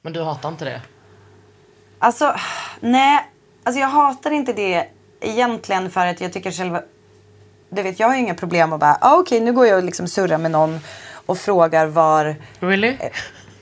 [0.02, 0.82] Men du hatar inte det?
[1.98, 2.34] Alltså,
[2.80, 3.30] nej.
[3.64, 4.88] Alltså jag hatar inte det
[5.20, 6.82] egentligen för att jag tycker själva...
[7.68, 9.84] Du vet, jag har ju inga problem att bara, ah, okej nu går jag och
[9.84, 10.80] liksom surrar med någon
[11.26, 12.36] och frågar var...
[12.60, 12.96] Really?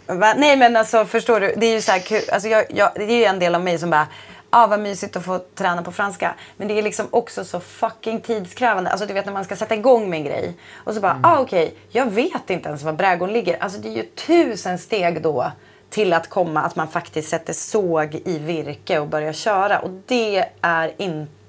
[0.06, 0.34] Va?
[0.36, 2.22] Nej men alltså förstår du, det är ju så här kul.
[2.32, 4.06] Alltså, jag, jag, det är ju en del av mig som bara,
[4.50, 6.34] ah vad mysigt att få träna på franska.
[6.56, 8.90] Men det är liksom också så fucking tidskrävande.
[8.90, 10.54] Alltså du vet när man ska sätta igång med en grej.
[10.74, 13.62] Och så bara, ah okej, jag vet inte ens var brädgården ligger.
[13.62, 15.52] Alltså det är ju tusen steg då
[15.90, 19.78] till att komma att man faktiskt sätter såg i virke och börjar köra.
[19.78, 21.43] Och det är inte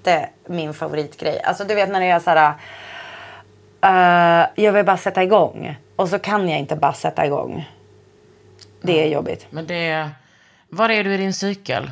[0.47, 1.41] min favoritgrej.
[1.43, 2.53] Alltså du vet när det är så här.
[3.81, 5.77] eh, jag vill bara sätta igång.
[5.95, 7.69] Och så kan jag inte bara sätta igång.
[8.81, 9.47] Det är jobbigt.
[9.49, 10.09] Men det,
[10.69, 11.91] var är du i din cykel?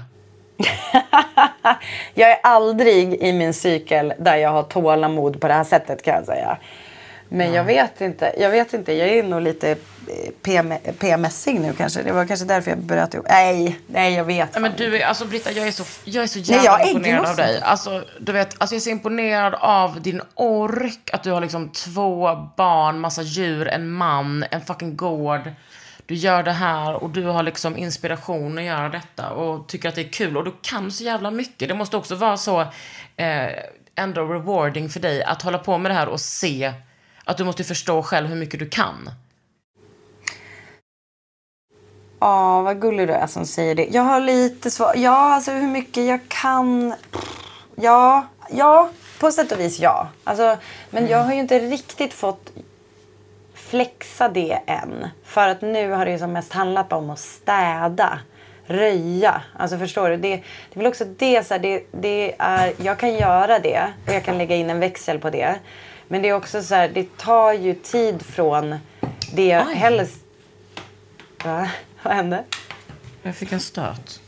[2.13, 6.13] Jag är aldrig i min cykel där jag har tålamod på det här sättet kan
[6.13, 6.57] jag säga.
[7.33, 8.33] Men jag vet inte.
[8.37, 8.93] Jag vet inte.
[8.93, 9.77] Jag är nog lite eh,
[10.41, 12.03] PM, PMSig nu kanske.
[12.03, 13.25] Det var kanske därför jag bröt ihop.
[13.29, 14.53] Nej, nej jag vet.
[14.53, 16.81] Nej, men du är, alltså Britta, jag är så, jag är så Nej, jävla jag
[16.81, 17.61] är imponerad av dig.
[17.61, 21.09] Alltså, du vet, alltså jag är så imponerad av din ork.
[21.13, 25.51] Att du har liksom två barn, massa djur, en man, en fucking gård.
[26.05, 29.95] Du gör det här och du har liksom inspiration att göra detta och tycker att
[29.95, 31.69] det är kul och du kan så jävla mycket.
[31.69, 32.61] Det måste också vara så
[33.15, 33.47] eh,
[33.95, 36.73] ändå rewarding för dig att hålla på med det här och se
[37.25, 39.09] att du måste förstå själv hur mycket du kan.
[42.19, 43.87] Ja, vad gullig du är som säger det.
[43.91, 44.95] Jag har lite svårt.
[44.95, 46.93] Ja, alltså hur mycket jag kan.
[47.75, 50.09] Ja, ja, på sätt och vis ja.
[50.23, 50.57] Alltså,
[50.89, 52.51] men jag har ju inte riktigt fått
[53.53, 55.07] flexa det än.
[55.23, 58.19] För att nu har det ju som mest handlat om att städa.
[58.65, 59.41] Röja.
[59.59, 60.17] Alltså förstår du?
[60.17, 63.93] Det, det är väl också det, så här, det, det är, jag kan göra det
[64.07, 65.55] och jag kan lägga in en växel på det.
[66.07, 68.75] Men det är också så här, det tar ju tid från
[69.33, 70.17] det jag helst...
[71.43, 71.69] Va?
[72.03, 72.43] Vad hände?
[73.23, 74.19] Jag fick en stöt.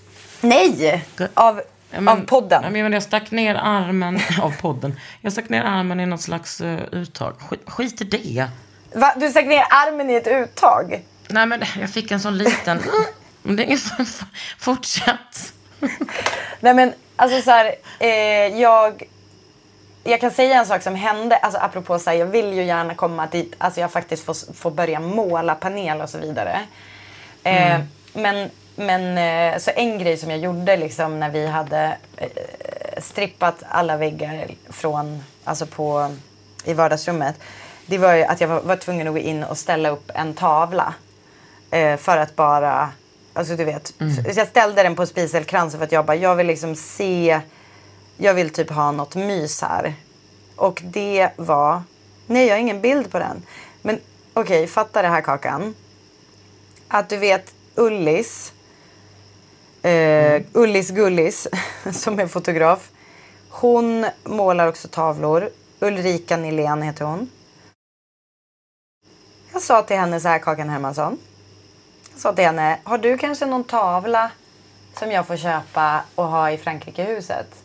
[0.42, 1.06] Nej!
[1.34, 1.62] Av,
[1.92, 2.64] Ja, men- av podden.
[2.64, 5.00] Ja, men jag stack ner armen av podden.
[5.22, 7.36] Jag stack ner armen i något slags uh, uttag.
[7.40, 8.48] Skit, skit i det.
[8.94, 9.14] Va?
[9.18, 11.04] Du stack ner armen i ett uttag?
[11.28, 12.82] Nej men jag fick en sån liten...
[13.44, 13.80] Men det är ingen
[14.60, 15.54] Fortsätt.
[16.60, 19.04] Nej men alltså så här, eh, jag...
[20.08, 22.96] Jag kan säga en sak som hände, alltså apropå så här, jag vill ju gärna
[22.96, 26.60] komma dit, alltså jag faktiskt får, får börja måla panel och så vidare.
[27.44, 27.80] Eh,
[28.13, 29.18] Men, men
[29.54, 32.28] eh, så en grej som jag gjorde liksom när vi hade eh,
[32.98, 36.15] strippat alla väggar från, alltså på,
[36.65, 37.36] i vardagsrummet.
[37.86, 40.34] Det var ju att jag var, var tvungen att gå in och ställa upp en
[40.34, 40.94] tavla.
[41.71, 42.90] Eh, för att bara,
[43.34, 43.94] alltså du vet.
[44.34, 47.40] Så jag ställde den på spiselkransen för att jag bara, jag vill liksom se,
[48.17, 49.94] jag vill typ ha något mys här.
[50.56, 51.83] Och det var,
[52.27, 53.43] nej jag har ingen bild på den.
[53.81, 53.99] Men
[54.33, 55.75] okej, fatta det här Kakan.
[56.87, 58.53] Att du vet Ullis,
[59.81, 61.47] eh, Ullis Gullis
[61.91, 62.89] som är fotograf.
[63.49, 65.49] Hon målar också tavlor.
[65.79, 67.29] Ulrika Nilén heter hon.
[69.53, 71.17] Jag sa till henne så här, Kakan Hermansson.
[72.12, 74.31] Jag sa till henne, har du kanske någon tavla
[74.99, 77.65] som jag får köpa och ha i Frankrikehuset.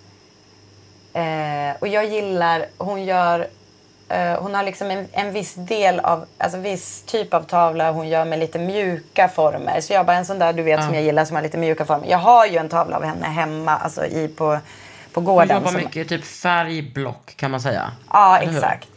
[1.13, 3.47] Eh, och jag gillar, hon gör,
[4.09, 8.09] eh, hon har liksom en, en viss del av, alltså viss typ av tavla hon
[8.09, 9.81] gör med lite mjuka former.
[9.81, 11.85] Så jag bara en sån där du vet som jag gillar som har lite mjuka
[11.85, 12.07] former.
[12.11, 14.59] Jag har ju en tavla av henne hemma, alltså i, på,
[15.13, 15.57] på Hon gården.
[15.57, 17.93] jobbar som- mycket typ färgblock kan man säga.
[18.11, 18.59] Ja, Eller hur?
[18.59, 18.89] exakt.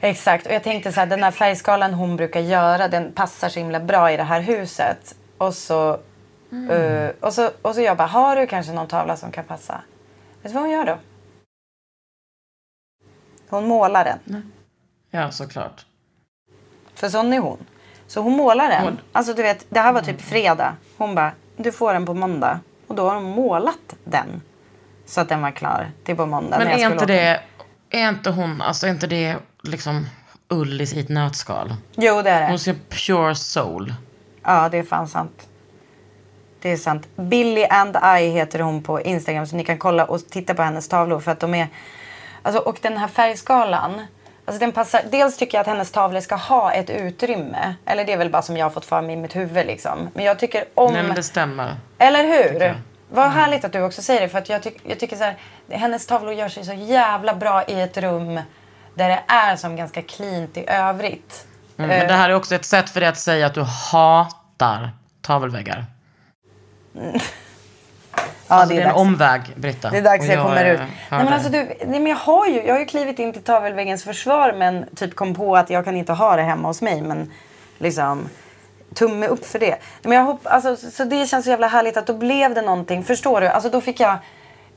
[0.00, 0.46] Exakt.
[0.46, 3.80] Och jag tänkte så här, den här färgskalan hon brukar göra, den passar så himla
[3.80, 5.14] bra i det här huset.
[5.38, 5.90] Och så,
[6.70, 9.80] eh, och så, och så jag bara, har du kanske någon tavla som kan passa?
[10.42, 10.98] Vet du vad hon gör då?
[13.48, 14.52] Hon målar den.
[15.10, 15.86] Ja, såklart.
[16.94, 17.58] För sån är hon.
[18.06, 18.82] Så hon målar den.
[18.84, 20.76] Hon- Alltså du vet, det här var typ fredag.
[20.96, 22.60] Hon bara, du får den på måndag.
[22.86, 24.42] Och då har hon målat den.
[25.06, 26.58] Så att den var klar till på måndag.
[26.58, 27.40] Men är inte det,
[27.90, 30.06] är inte hon, alltså är inte det liksom
[30.48, 31.74] Ullis i ett nötskal?
[31.96, 32.48] Jo, det är det.
[32.48, 33.94] Hon ser pure soul.
[34.42, 35.48] Ja, det är fan sant.
[36.60, 37.08] Det är sant.
[37.16, 40.88] Billy and I heter hon på Instagram så ni kan kolla och titta på hennes
[40.88, 41.68] tavlor för att de är...
[42.42, 44.06] Alltså, och den här färgskalan.
[44.44, 47.74] Alltså den passar, dels tycker jag att hennes tavlor ska ha ett utrymme.
[47.86, 50.08] Eller det är väl bara som jag har fått för mig i mitt huvud liksom.
[50.14, 50.92] Men jag tycker om...
[50.92, 51.76] Nej men det stämmer.
[51.98, 52.74] Eller hur?
[53.08, 54.28] Vad härligt att du också säger det.
[54.28, 55.36] För att jag, tyck, jag tycker så här,
[55.70, 58.40] hennes tavlor gör sig så jävla bra i ett rum
[58.94, 61.46] där det är som ganska cleant i övrigt.
[61.76, 64.90] Mm, men det här är också ett sätt för dig att säga att du hatar
[65.22, 65.84] tavelväggar.
[66.92, 69.00] Ja, alltså, det är en dags.
[69.00, 69.90] omväg, Britta.
[69.90, 70.78] Det är dags Och jag, kommer ut.
[70.80, 70.88] Nej,
[71.24, 74.04] men alltså, du, nej, men jag, har ju, jag har ju klivit in till tavelväggens
[74.04, 77.02] försvar men typ kom på att jag kan inte ha det hemma hos mig.
[77.02, 77.32] Men
[77.78, 78.28] liksom
[78.94, 79.76] tumme upp för det.
[80.02, 82.62] Men jag hopp, alltså, så- så det känns så jävla härligt att då blev det
[82.62, 83.04] någonting.
[83.04, 83.48] Förstår du?
[83.48, 84.16] Alltså då fick jag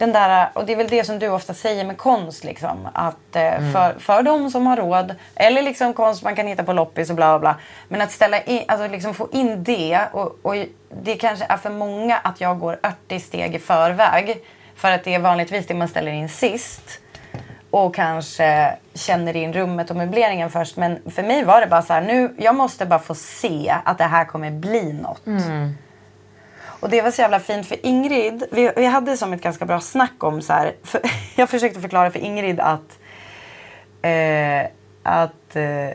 [0.03, 2.87] den där, och det är väl det som du ofta säger med konst liksom.
[2.93, 6.73] Att eh, för, för de som har råd, eller liksom konst man kan hitta på
[6.73, 7.55] loppis och bla bla bla.
[7.87, 10.55] Men att ställa in, alltså liksom få in det och, och
[11.03, 14.43] det kanske är för många att jag går 80 steg i förväg.
[14.75, 16.99] För att det är vanligtvis det man ställer in sist.
[17.69, 20.77] Och kanske känner in rummet och möbleringen först.
[20.77, 23.97] Men för mig var det bara så här, nu, jag måste bara få se att
[23.97, 25.21] det här kommer bli något.
[26.83, 29.79] Och det var så jävla fint för Ingrid, vi, vi hade som ett ganska bra
[29.79, 31.01] snack om så här, för,
[31.35, 32.99] jag försökte förklara för Ingrid att
[34.01, 34.65] eh,
[35.03, 35.89] att, eh,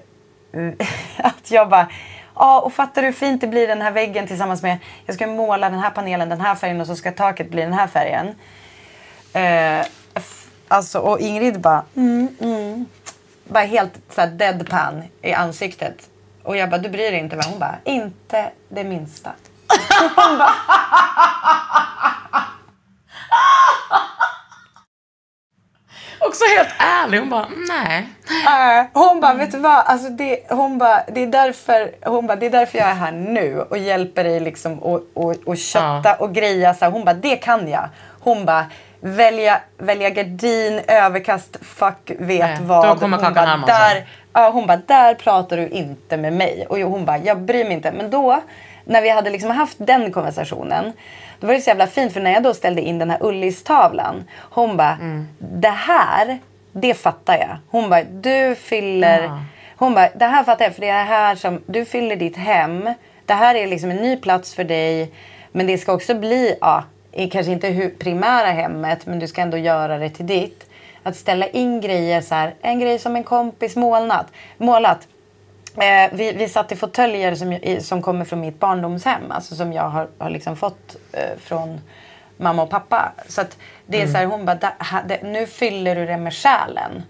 [1.16, 1.88] att jag bara,
[2.34, 5.26] ja och fattar du hur fint det blir den här väggen tillsammans med, jag ska
[5.26, 8.34] måla den här panelen den här färgen och så ska taket bli den här färgen.
[9.32, 9.86] Eh,
[10.68, 12.86] alltså och Ingrid bara, mm, mm.
[13.44, 16.08] Bara helt så här deadpan i ansiktet.
[16.42, 19.32] Och jag bara, du bryr dig inte vad Hon bara, inte det minsta.
[26.20, 27.18] Också helt ärlig.
[27.18, 28.08] Hon bara, nej.
[28.80, 29.86] Äh, hon bara, vet du vad?
[29.86, 33.12] Alltså det, hon bara, det, är därför, hon bara, det är därför jag är här
[33.12, 36.14] nu och hjälper dig liksom och, och, och kötta Ja.
[36.18, 36.74] och greja.
[36.74, 37.88] Så här, hon bara, det kan jag.
[38.20, 38.66] Hon bara,
[39.00, 42.86] välja, välja gardin, överkast, fuck vet Nej, vad.
[42.86, 46.66] då kommer hon bara, där, ja, hon bara, där pratar du inte med mig.
[46.68, 47.92] Och hon bara, jag bryr mig inte.
[47.92, 48.40] Men då,
[48.88, 50.92] när vi hade liksom haft den konversationen.
[51.40, 54.24] Då var det så jävla fint för när jag då ställde in den här Ullis-tavlan.
[54.38, 55.28] Hon bara, Mm.
[55.38, 56.38] det här,
[56.72, 57.56] det fattar jag.
[57.70, 59.22] Hon bara, du fyller...
[59.22, 59.40] Ja.
[59.76, 62.94] Hon bara, det här fattar jag för det är här som, du fyller ditt hem.
[63.26, 65.12] Det här är liksom en ny plats för dig.
[65.52, 66.84] Men det ska också bli, ja,
[67.32, 70.64] kanske inte primära hemmet, men du ska ändå göra det till ditt.
[71.02, 74.26] Att ställa in grejer så här, en grej som en kompis målat.
[74.58, 75.08] målat.
[75.80, 79.22] Eh, vi, vi satt i fåtöljer som, som kommer från mitt barndomshem.
[79.30, 81.80] Alltså som jag har, har liksom fått eh, från
[82.36, 83.12] mamma och pappa.
[83.28, 83.42] Så
[83.86, 87.02] det är så här, hon bara, "Da- ha- det, nu fyller du det med själen.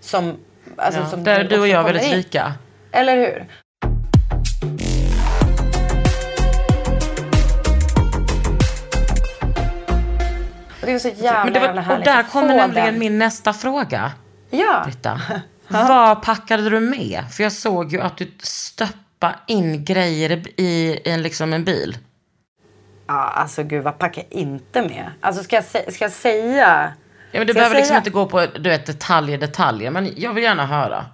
[0.00, 0.36] Som,
[0.76, 2.16] alltså, Ja, som där är du och jag kommer väldigt in.
[2.16, 2.52] lika.
[2.92, 3.46] Eller hur?
[10.80, 12.98] Och det är så jävla, det jävla var, härligt och där kommer nämligen den.
[12.98, 14.12] min nästa fråga.
[14.50, 14.82] Ja.
[14.84, 15.20] Britta.
[15.68, 17.24] Vad packade du med?
[17.32, 21.98] För jag såg ju att du stoppade in grejer i, en, liksom en bil.
[23.06, 25.10] ja, alltså gud vad packar jag inte med?
[25.20, 25.64] Alltså ska jag,
[25.94, 26.92] ska jag säga?
[27.32, 29.90] Ja, men du Ska behöver liksom inte gå på du vet, detaljer, detaljer.
[29.90, 31.06] Men jag vill gärna höra.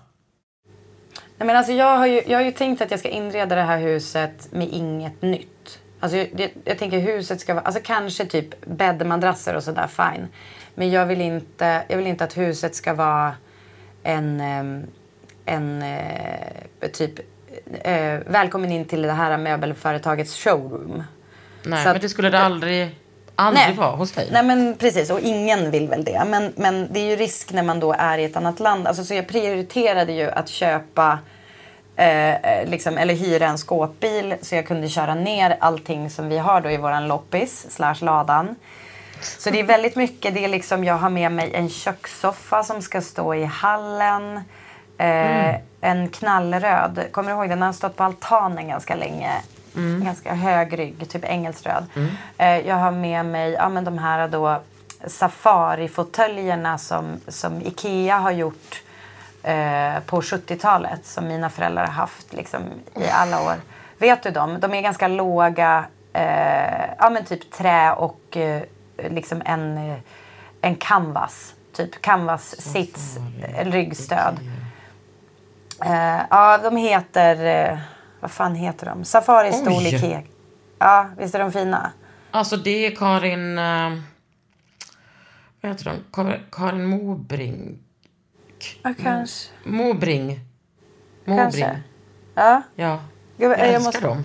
[1.39, 3.63] Nej, men alltså jag, har ju, jag har ju tänkt att jag ska inreda det
[3.63, 5.79] här huset med inget nytt.
[6.01, 10.29] Alltså jag, jag, jag tänker huset ska vara, alltså kanske typ bäddmadrasser och sådär, fine.
[10.75, 13.33] Men jag vill inte, jag vill inte att huset ska vara
[14.05, 14.41] en,
[15.45, 17.19] en eh, typ,
[17.83, 21.03] eh, välkommen in till det här möbelföretagets showroom.
[21.63, 22.99] Nej, Så men det skulle det aldrig,
[23.35, 24.29] aldrig vara hos dig.
[24.33, 26.23] Nej men precis och ingen vill väl det.
[26.27, 28.87] Men, men det är ju risk när man då är i ett annat land.
[28.87, 31.19] Alltså, så jag prioriterade ju att köpa
[31.97, 36.39] Eh, eh, liksom, eller hyra en skåpbil så jag kunde köra ner allting som vi
[36.39, 38.57] har då i våran loppis slash ladan.
[39.21, 40.35] Så det är väldigt mycket.
[40.35, 44.41] Det är liksom, jag har med mig en kökssoffa som ska stå i hallen.
[44.99, 47.09] Eh, En knallröd.
[47.13, 47.59] Kommer du ihåg den?
[47.59, 49.31] Den har stått på altanen ganska länge.
[50.05, 51.87] Ganska hög rygg, typ engelsröd.
[52.39, 54.61] Eh, jag har med mig ja, men de här då
[55.07, 58.83] safarifåtöljerna som, som Ikea har gjort
[59.43, 61.07] eh, på 70-talet.
[61.07, 62.61] Som mina föräldrar har haft liksom,
[62.97, 63.55] i alla år.
[63.99, 64.61] Vet du dem?
[64.61, 65.85] De är ganska låga.
[66.13, 68.63] Eh, ja men typ trä och eh,
[68.99, 69.99] liksom en, eh,
[70.61, 71.55] en canvas.
[71.73, 74.39] Typ canvas sits, eh, ryggstöd.
[75.85, 77.71] Eh, ja, de heter...
[77.73, 77.79] Eh,
[78.21, 79.05] vad fan heter de?
[79.05, 79.49] Safari.
[79.89, 80.23] Ikea.
[80.79, 81.93] Ja, visst är de fina?
[82.31, 83.59] Alltså det är Karin...
[83.59, 83.91] eh,
[85.61, 86.05] vad heter hon?
[86.13, 87.79] Karin, Karin Mobring.
[88.83, 89.51] Ja, kanske.
[89.65, 90.41] Mobring.
[91.25, 91.39] Mobring.
[91.39, 91.81] Kanske.
[92.35, 92.63] Ja.
[92.75, 93.01] Ja.
[93.37, 94.25] Jag jag älskar måste- dem.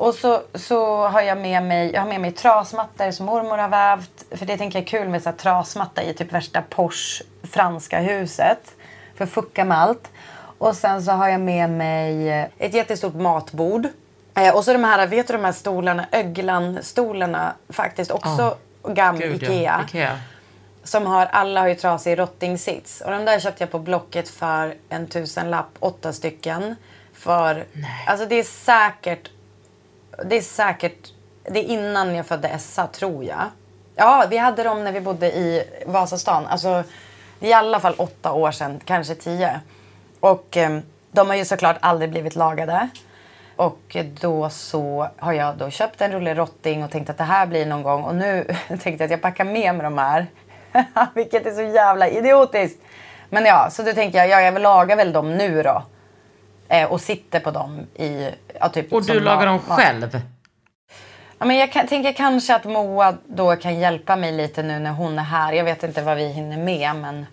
[0.00, 3.68] Och så, så har jag med mig, jag har med mig trasmattor som mormor har
[3.68, 4.24] vävt.
[4.30, 7.98] För det tänker jag är kul med så här, trasmatta i typ värsta Porsche franska
[8.00, 8.74] huset.
[9.14, 10.10] För fucka med allt.
[10.58, 13.86] Och sen så har jag med mig ett jättestort matbord.
[14.34, 18.56] Eh, och så de här, vet du de här stolarna, Öglan-stolarna faktiskt också
[18.88, 19.84] gam Gud, Ikea.
[19.88, 20.20] Ikea.
[20.84, 23.00] Som har, alla har ju trasig rottingsits.
[23.00, 26.76] Och de där köpte jag på Blocket för en tusenlapp, åtta stycken.
[27.14, 27.64] För,
[28.06, 29.30] alltså det är säkert,
[30.24, 31.12] det är säkert,
[31.44, 33.44] det är innan jag födde Essa tror jag.
[33.94, 36.46] Ja, vi hade dem när vi bodde i Vasastan.
[36.46, 36.84] Alltså,
[37.38, 39.60] det är i alla fall åtta år sedan, kanske tio.
[40.20, 40.78] Och eh,
[41.12, 42.88] de har ju såklart aldrig blivit lagade.
[43.56, 47.46] Och då så har jag då köpt en rulle rotting och tänkt att det här
[47.46, 48.02] blir någon gång.
[48.02, 50.26] Och nu tänkte jag att jag packar med mig de här.
[51.14, 52.82] Vilket är så jävla idiotiskt.
[53.28, 55.82] Men ja, så då tänker jag, ja, jag vill laga väl dem nu då.
[56.70, 58.28] Eh, och sitter på dem i...
[58.60, 60.20] Ja, typ Och du lagar dem själv?
[61.38, 64.90] Ja, men jag kan, tänker kanske att Moa då kan hjälpa mig lite nu när
[64.90, 65.52] hon är här.
[65.52, 67.26] Jag vet inte vad vi hinner med men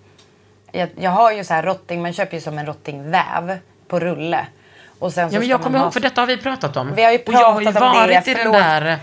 [0.72, 3.58] jag, jag har ju så här rotting, man köper ju som en rottingväv
[3.88, 4.46] på rulle.
[5.00, 6.94] Och sen så Ja, men jag kommer ha- ihåg, för detta har vi pratat om.
[6.96, 8.54] Vi har ju och jag har ju pratat om det, varit i den förlåt.
[8.62, 9.00] där...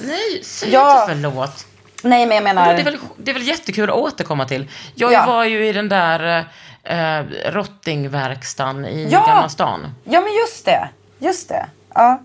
[0.00, 1.02] Nej, säg Ja.
[1.02, 1.66] inte förlåt.
[2.02, 2.74] Nej men jag menar...
[2.74, 4.70] Det är, väl, det är väl jättekul att återkomma till.
[4.94, 5.26] Jag Ja.
[5.26, 6.44] var ju i den där
[6.88, 9.24] eh, rottingverkstan i Ja!
[9.26, 9.94] Gamla stan.
[10.04, 10.88] Ja men just det.
[11.18, 11.66] Just det.
[11.94, 12.20] Ja.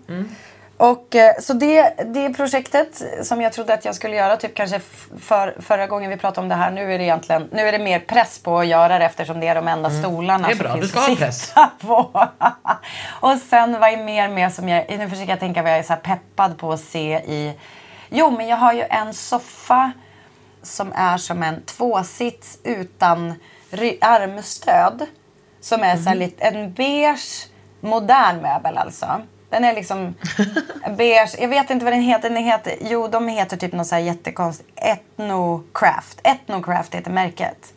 [0.76, 4.80] Och eh, så det, det projektet som jag trodde att jag skulle göra typ kanske
[5.20, 6.70] för, förra gången vi pratade om det här.
[6.70, 9.48] Nu är det egentligen nu är det mer press på att göra det eftersom det
[9.48, 12.28] är de enda stolarna Det är som finns du ska att sitta på.
[13.20, 15.82] och sen var jag mer med som jag, nu försöker jag tänka vad jag är
[15.82, 17.52] så peppad på att se i.
[18.10, 19.92] Jo men jag har ju en soffa
[20.62, 23.34] som är som en tvåsits utan
[24.00, 25.06] armstöd.
[25.60, 27.48] Som är så här lite, en beige
[27.80, 29.22] modern möbel alltså.
[29.50, 30.14] Den är liksom
[30.96, 31.36] beige.
[31.38, 32.30] Jag vet inte vad den heter.
[32.30, 34.70] Den heter jo, de heter typ något så här jättekonstigt.
[34.76, 36.20] Ethnocraft.
[36.24, 37.74] Ethnocraft heter märket.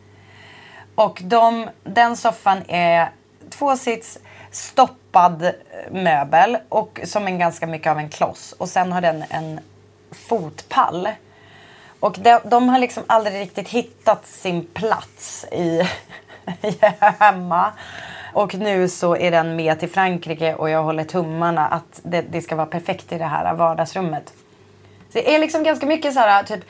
[0.94, 3.10] Och de, den soffan är
[3.50, 4.18] tvåsits
[4.50, 5.52] stoppad
[5.90, 8.52] möbel och som en ganska mycket av en kloss.
[8.52, 9.60] Och sen har den en
[10.28, 11.08] fotpall.
[12.00, 15.82] Och de, de har liksom aldrig riktigt hittat sin plats i,
[16.62, 17.72] i hemma.
[18.32, 22.40] Och nu så är den med till Frankrike och jag håller tummarna att det, det
[22.40, 24.32] ska vara perfekt i det här vardagsrummet.
[25.12, 26.60] Så det är liksom ganska mycket så här, typ,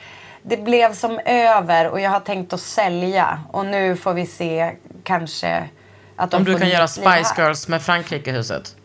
[0.41, 3.43] det blev som över och jag har tänkt att sälja.
[3.51, 5.69] Och nu får vi se kanske
[6.15, 6.87] att de Om du kan göra.
[6.87, 8.75] Spice Girls med Frankrike-huset.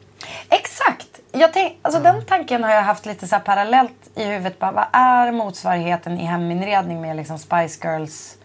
[1.36, 4.58] Jag tänk, alltså Den tanken har jag haft lite så parallellt i huvudet.
[4.58, 8.36] Bara, vad är motsvarigheten i heminredning med liksom Spice Girls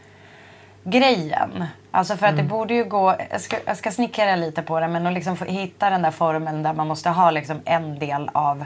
[0.83, 1.65] grejen?
[1.91, 4.87] Alltså för att det borde ju gå, jag ska, jag ska snickra lite på det
[4.87, 8.65] men att liksom hitta den där formen där man måste ha liksom en del av,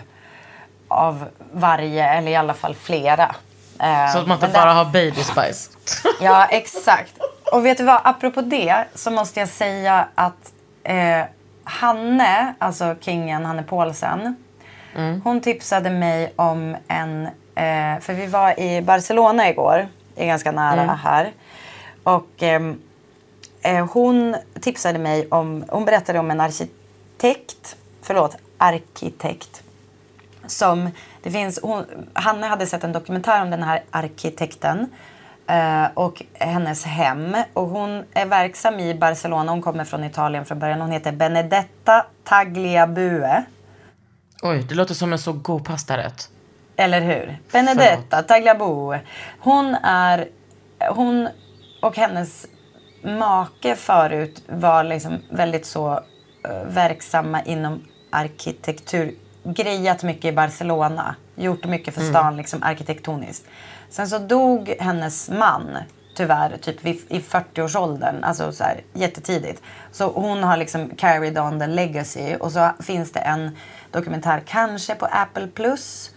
[0.87, 3.35] av varje eller i alla fall flera.
[3.79, 5.69] Eh, Så att man inte bara har Baby Spice.
[6.21, 7.13] Ja, exakt.
[7.51, 10.53] Och vet du vad, apropå det så måste jag säga att
[10.83, 11.21] eh,
[11.63, 14.35] Hanne, alltså kingen Hanne Paulsen,
[15.23, 20.51] hon tipsade mig om en, eh, för vi var i Barcelona igår, det är ganska
[20.51, 21.31] nära här.
[22.03, 22.81] Och ehm,
[23.61, 29.63] eh, hon tipsade mig om, hon berättade om en arkitekt, förlåt, arkitekt
[30.47, 30.89] som
[31.23, 34.89] det finns, hon, Hanne hade sett en dokumentär om den här arkitekten
[35.93, 37.35] och hennes hem.
[37.53, 39.51] Och hon är verksam i Barcelona.
[39.51, 40.81] Hon kommer från Italien från början.
[40.81, 43.43] Hon heter Benedetta Tagliabue.
[44.41, 46.29] Oj, det låter som en så god pastarätt.
[46.75, 47.37] Eller hur?
[47.51, 48.99] Benedetta Tagliabue.
[49.39, 50.27] Hon är...
[50.89, 51.29] Hon
[51.81, 52.45] och hennes
[53.03, 55.93] make förut var liksom väldigt så
[56.45, 59.15] eh, verksamma inom arkitektur.
[59.43, 61.15] Grejat mycket i Barcelona.
[61.35, 63.45] Gjort mycket för stan liksom arkitektoniskt.
[63.93, 65.77] Sen så dog hennes man
[66.15, 68.23] tyvärr typ i 40-årsåldern.
[68.23, 69.61] Alltså så här, jättetidigt.
[69.91, 72.35] Så hon har liksom carried on the legacy.
[72.35, 73.57] Och så finns det en
[73.91, 76.11] dokumentär, kanske på Apple Plus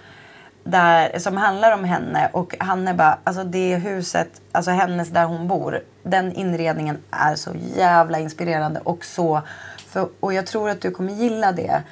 [0.65, 5.25] där, som handlar om henne och han är bara, alltså det huset, alltså hennes där
[5.25, 9.43] hon bor, den inredningen är så jävla inspirerande och så,
[9.89, 11.83] för, och jag tror att du kommer gilla det.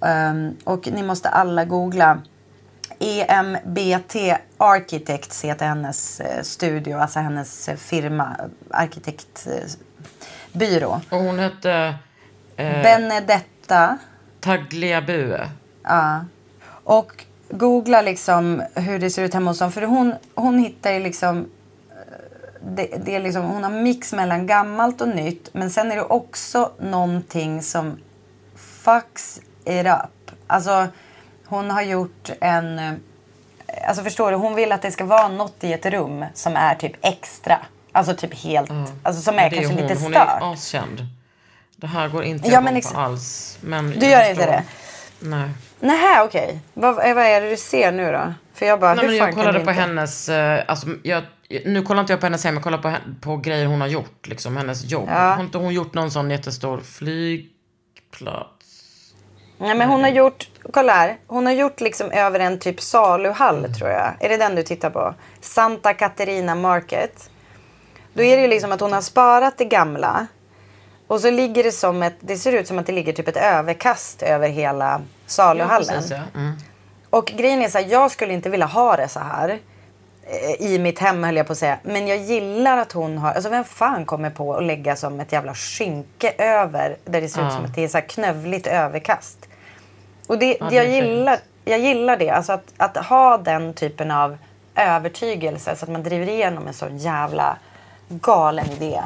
[0.00, 2.22] Um, och ni måste alla googla
[2.98, 4.16] EMBT
[4.58, 8.36] Architects heter hennes eh, studio, alltså hennes eh, firma,
[8.70, 11.00] arkitektbyrå.
[11.10, 11.94] Och hon hette
[12.56, 13.98] eh, Benedetta.
[14.40, 15.48] Tagliabue.
[15.82, 16.24] Ja.
[16.84, 19.72] Och googla liksom hur det ser ut hemma hos dem.
[19.72, 21.38] För hon, hon hittar ju liksom...
[21.90, 21.96] eh,
[22.60, 25.48] Det, det är liksom, hon har mix mellan gammalt och nytt.
[25.54, 27.98] Men sen är det också någonting som
[28.56, 30.30] fucks it up.
[30.46, 30.88] Alltså
[31.46, 32.78] hon har gjort en...
[32.78, 32.92] eh,
[33.88, 34.36] Alltså förstår du?
[34.36, 37.58] Hon vill att det ska vara något i ett rum som är typ extra.
[37.92, 38.70] Alltså typ helt...
[39.02, 39.50] Alltså som är Mm.
[39.50, 39.82] Det kanske hon.
[39.88, 40.42] lite Hon stört.
[40.42, 41.06] är askänd.
[41.76, 43.58] Det här går inte Ja, men på alls.
[43.60, 44.62] Men Du gör inte det?
[45.20, 45.48] Nej.
[45.80, 46.60] Nähä okej.
[46.74, 48.34] Vad, vad är det du ser nu då?
[48.54, 49.82] För jag bara, Nej, hur men fan jag kollade på inte?
[49.82, 51.22] hennes, eh, alltså, jag,
[51.64, 54.26] nu kollar inte jag på hennes hem, jag kollar på, på grejer hon har gjort,
[54.26, 55.08] liksom hennes jobb.
[55.12, 55.34] Ja.
[55.34, 58.53] Har inte hon gjort någon sån jättestor flygplats?
[59.58, 61.16] Nej men hon har gjort, kolla här.
[61.26, 64.12] Hon har gjort liksom över en typ saluhall tror jag.
[64.20, 65.14] Är det den du tittar på?
[65.40, 67.30] Santa Caterina Market.
[68.12, 70.26] Då är det ju liksom att hon har sparat det gamla.
[71.06, 73.36] Och så ligger det som ett, det ser ut som att det ligger typ ett
[73.36, 75.88] överkast över hela saluhallen.
[75.88, 76.40] precis, ja.
[76.40, 76.52] Mm.
[77.10, 79.58] Och grejen är så här, jag skulle inte vilja ha det så här.
[80.26, 81.78] Eh, I mitt hem höll jag på att säga.
[81.82, 85.32] Men jag gillar att hon har, alltså vem fan kommer på att lägga som ett
[85.32, 86.96] jävla skynke över.
[87.04, 87.56] Där det ser ut Ja.
[87.56, 89.38] som att det är så knövligt överkast.
[90.26, 90.96] Och det, Ja, det det jag, fint.
[90.96, 92.30] gillar, jag gillar det.
[92.30, 94.36] Alltså att, att ha den typen av
[94.76, 95.76] övertygelse.
[95.76, 97.56] Så att man driver igenom en sån jävla
[98.08, 99.00] galen idé.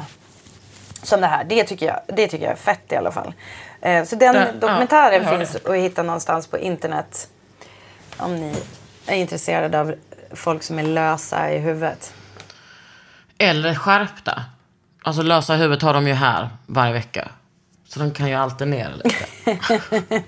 [1.03, 1.43] Som det här.
[1.43, 3.33] Det tycker jag, det tycker jag är fett i alla fall.
[3.81, 5.69] Eh, Så den ja, dokumentären hör finns det.
[5.69, 7.27] att hitta någonstans på internet.
[8.17, 8.55] Om ni
[9.07, 9.95] är intresserade av
[10.33, 12.13] folk som är lösa i huvudet.
[13.37, 14.43] Eller skärpta.
[15.03, 17.29] Alltså lösa huvudet har de ju här varje vecka.
[17.87, 19.25] Så de kan ju alternera lite.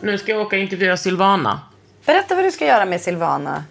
[0.00, 1.60] nu ska jag åka och intervjua Silvana.
[2.06, 3.64] Berätta vad du ska göra med Silvana.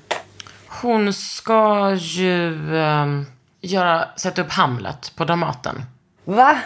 [0.67, 3.25] Hon ska ju ehm,
[3.61, 5.85] göra, sätta upp Hamlet på Dramaten.
[6.25, 6.57] Va?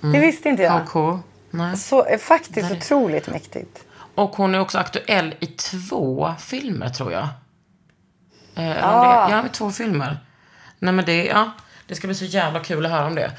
[0.00, 0.80] Det visste inte jag.
[0.80, 1.22] HK.
[1.50, 1.76] Nej.
[1.76, 3.84] Så, eh, faktiskt otroligt mäktigt.
[4.14, 7.28] Och hon är också aktuell i två filmer, tror jag.
[8.54, 9.30] Eh, Ah.
[9.30, 10.18] ja, två filmer.
[10.78, 11.50] Nej, men det, ja,
[11.86, 13.32] det ska bli så jävla kul att höra om det.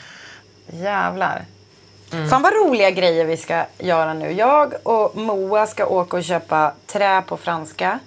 [0.72, 1.46] Jävlar.
[2.30, 4.32] Fan vad roliga grejer vi ska göra nu.
[4.32, 8.00] Jag och Moa ska åka och köpa trä på franska.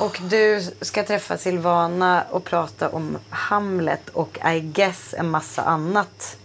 [0.00, 6.36] Och du ska träffa Silvana och prata om Hamlet och I guess en massa annat.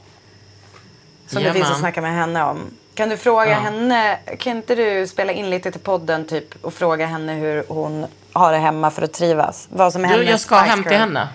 [1.32, 1.54] Som det Jajamän.
[1.62, 2.60] finns att snacka med henne om.
[2.94, 3.56] Kan du fråga Ja.
[3.56, 8.06] henne, kan inte du spela in lite till podden typ och fråga henne hur hon
[8.34, 9.68] har det hemma för att trivas?
[9.72, 11.00] Vad som är Du, jag ska hem till Girl.
[11.02, 11.28] henne.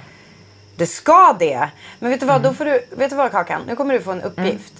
[0.76, 1.68] Det ska det.
[1.99, 2.49] Men vet du vad, Mm.
[2.49, 3.62] då får du, vet du vad Kakan?
[3.66, 4.72] Nu kommer du få en uppgift.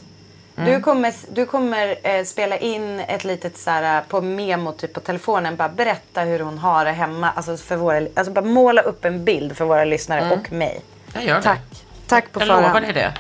[0.59, 0.73] Mm.
[0.75, 5.01] Du kommer, du kommer eh, spela in ett litet så här, på memo typ på
[5.01, 5.57] telefonen.
[5.57, 7.31] Bara berätta hur hon har det hemma.
[7.37, 10.81] Alltså, för våra, alltså bara måla upp en bild för våra lyssnare och mig.
[11.15, 11.43] Jag gör det.
[11.43, 11.85] Tack.
[12.07, 12.67] Tack på Jag förhand.
[12.67, 13.13] lovar dig det.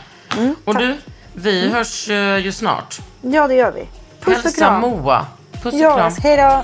[0.64, 0.96] och du,
[1.38, 2.98] vi hörs eh, ju snart.
[3.22, 3.80] Ja, det gör vi.
[4.20, 4.80] Puss och Hälsa kram.
[4.80, 5.26] Moa.
[5.62, 6.12] Puss och Ja, kram.
[6.22, 6.62] hej då.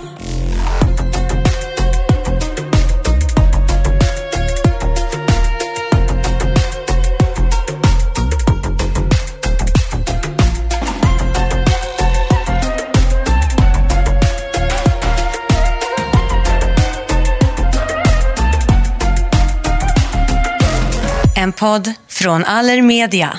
[21.37, 23.39] En podd från Allermedia.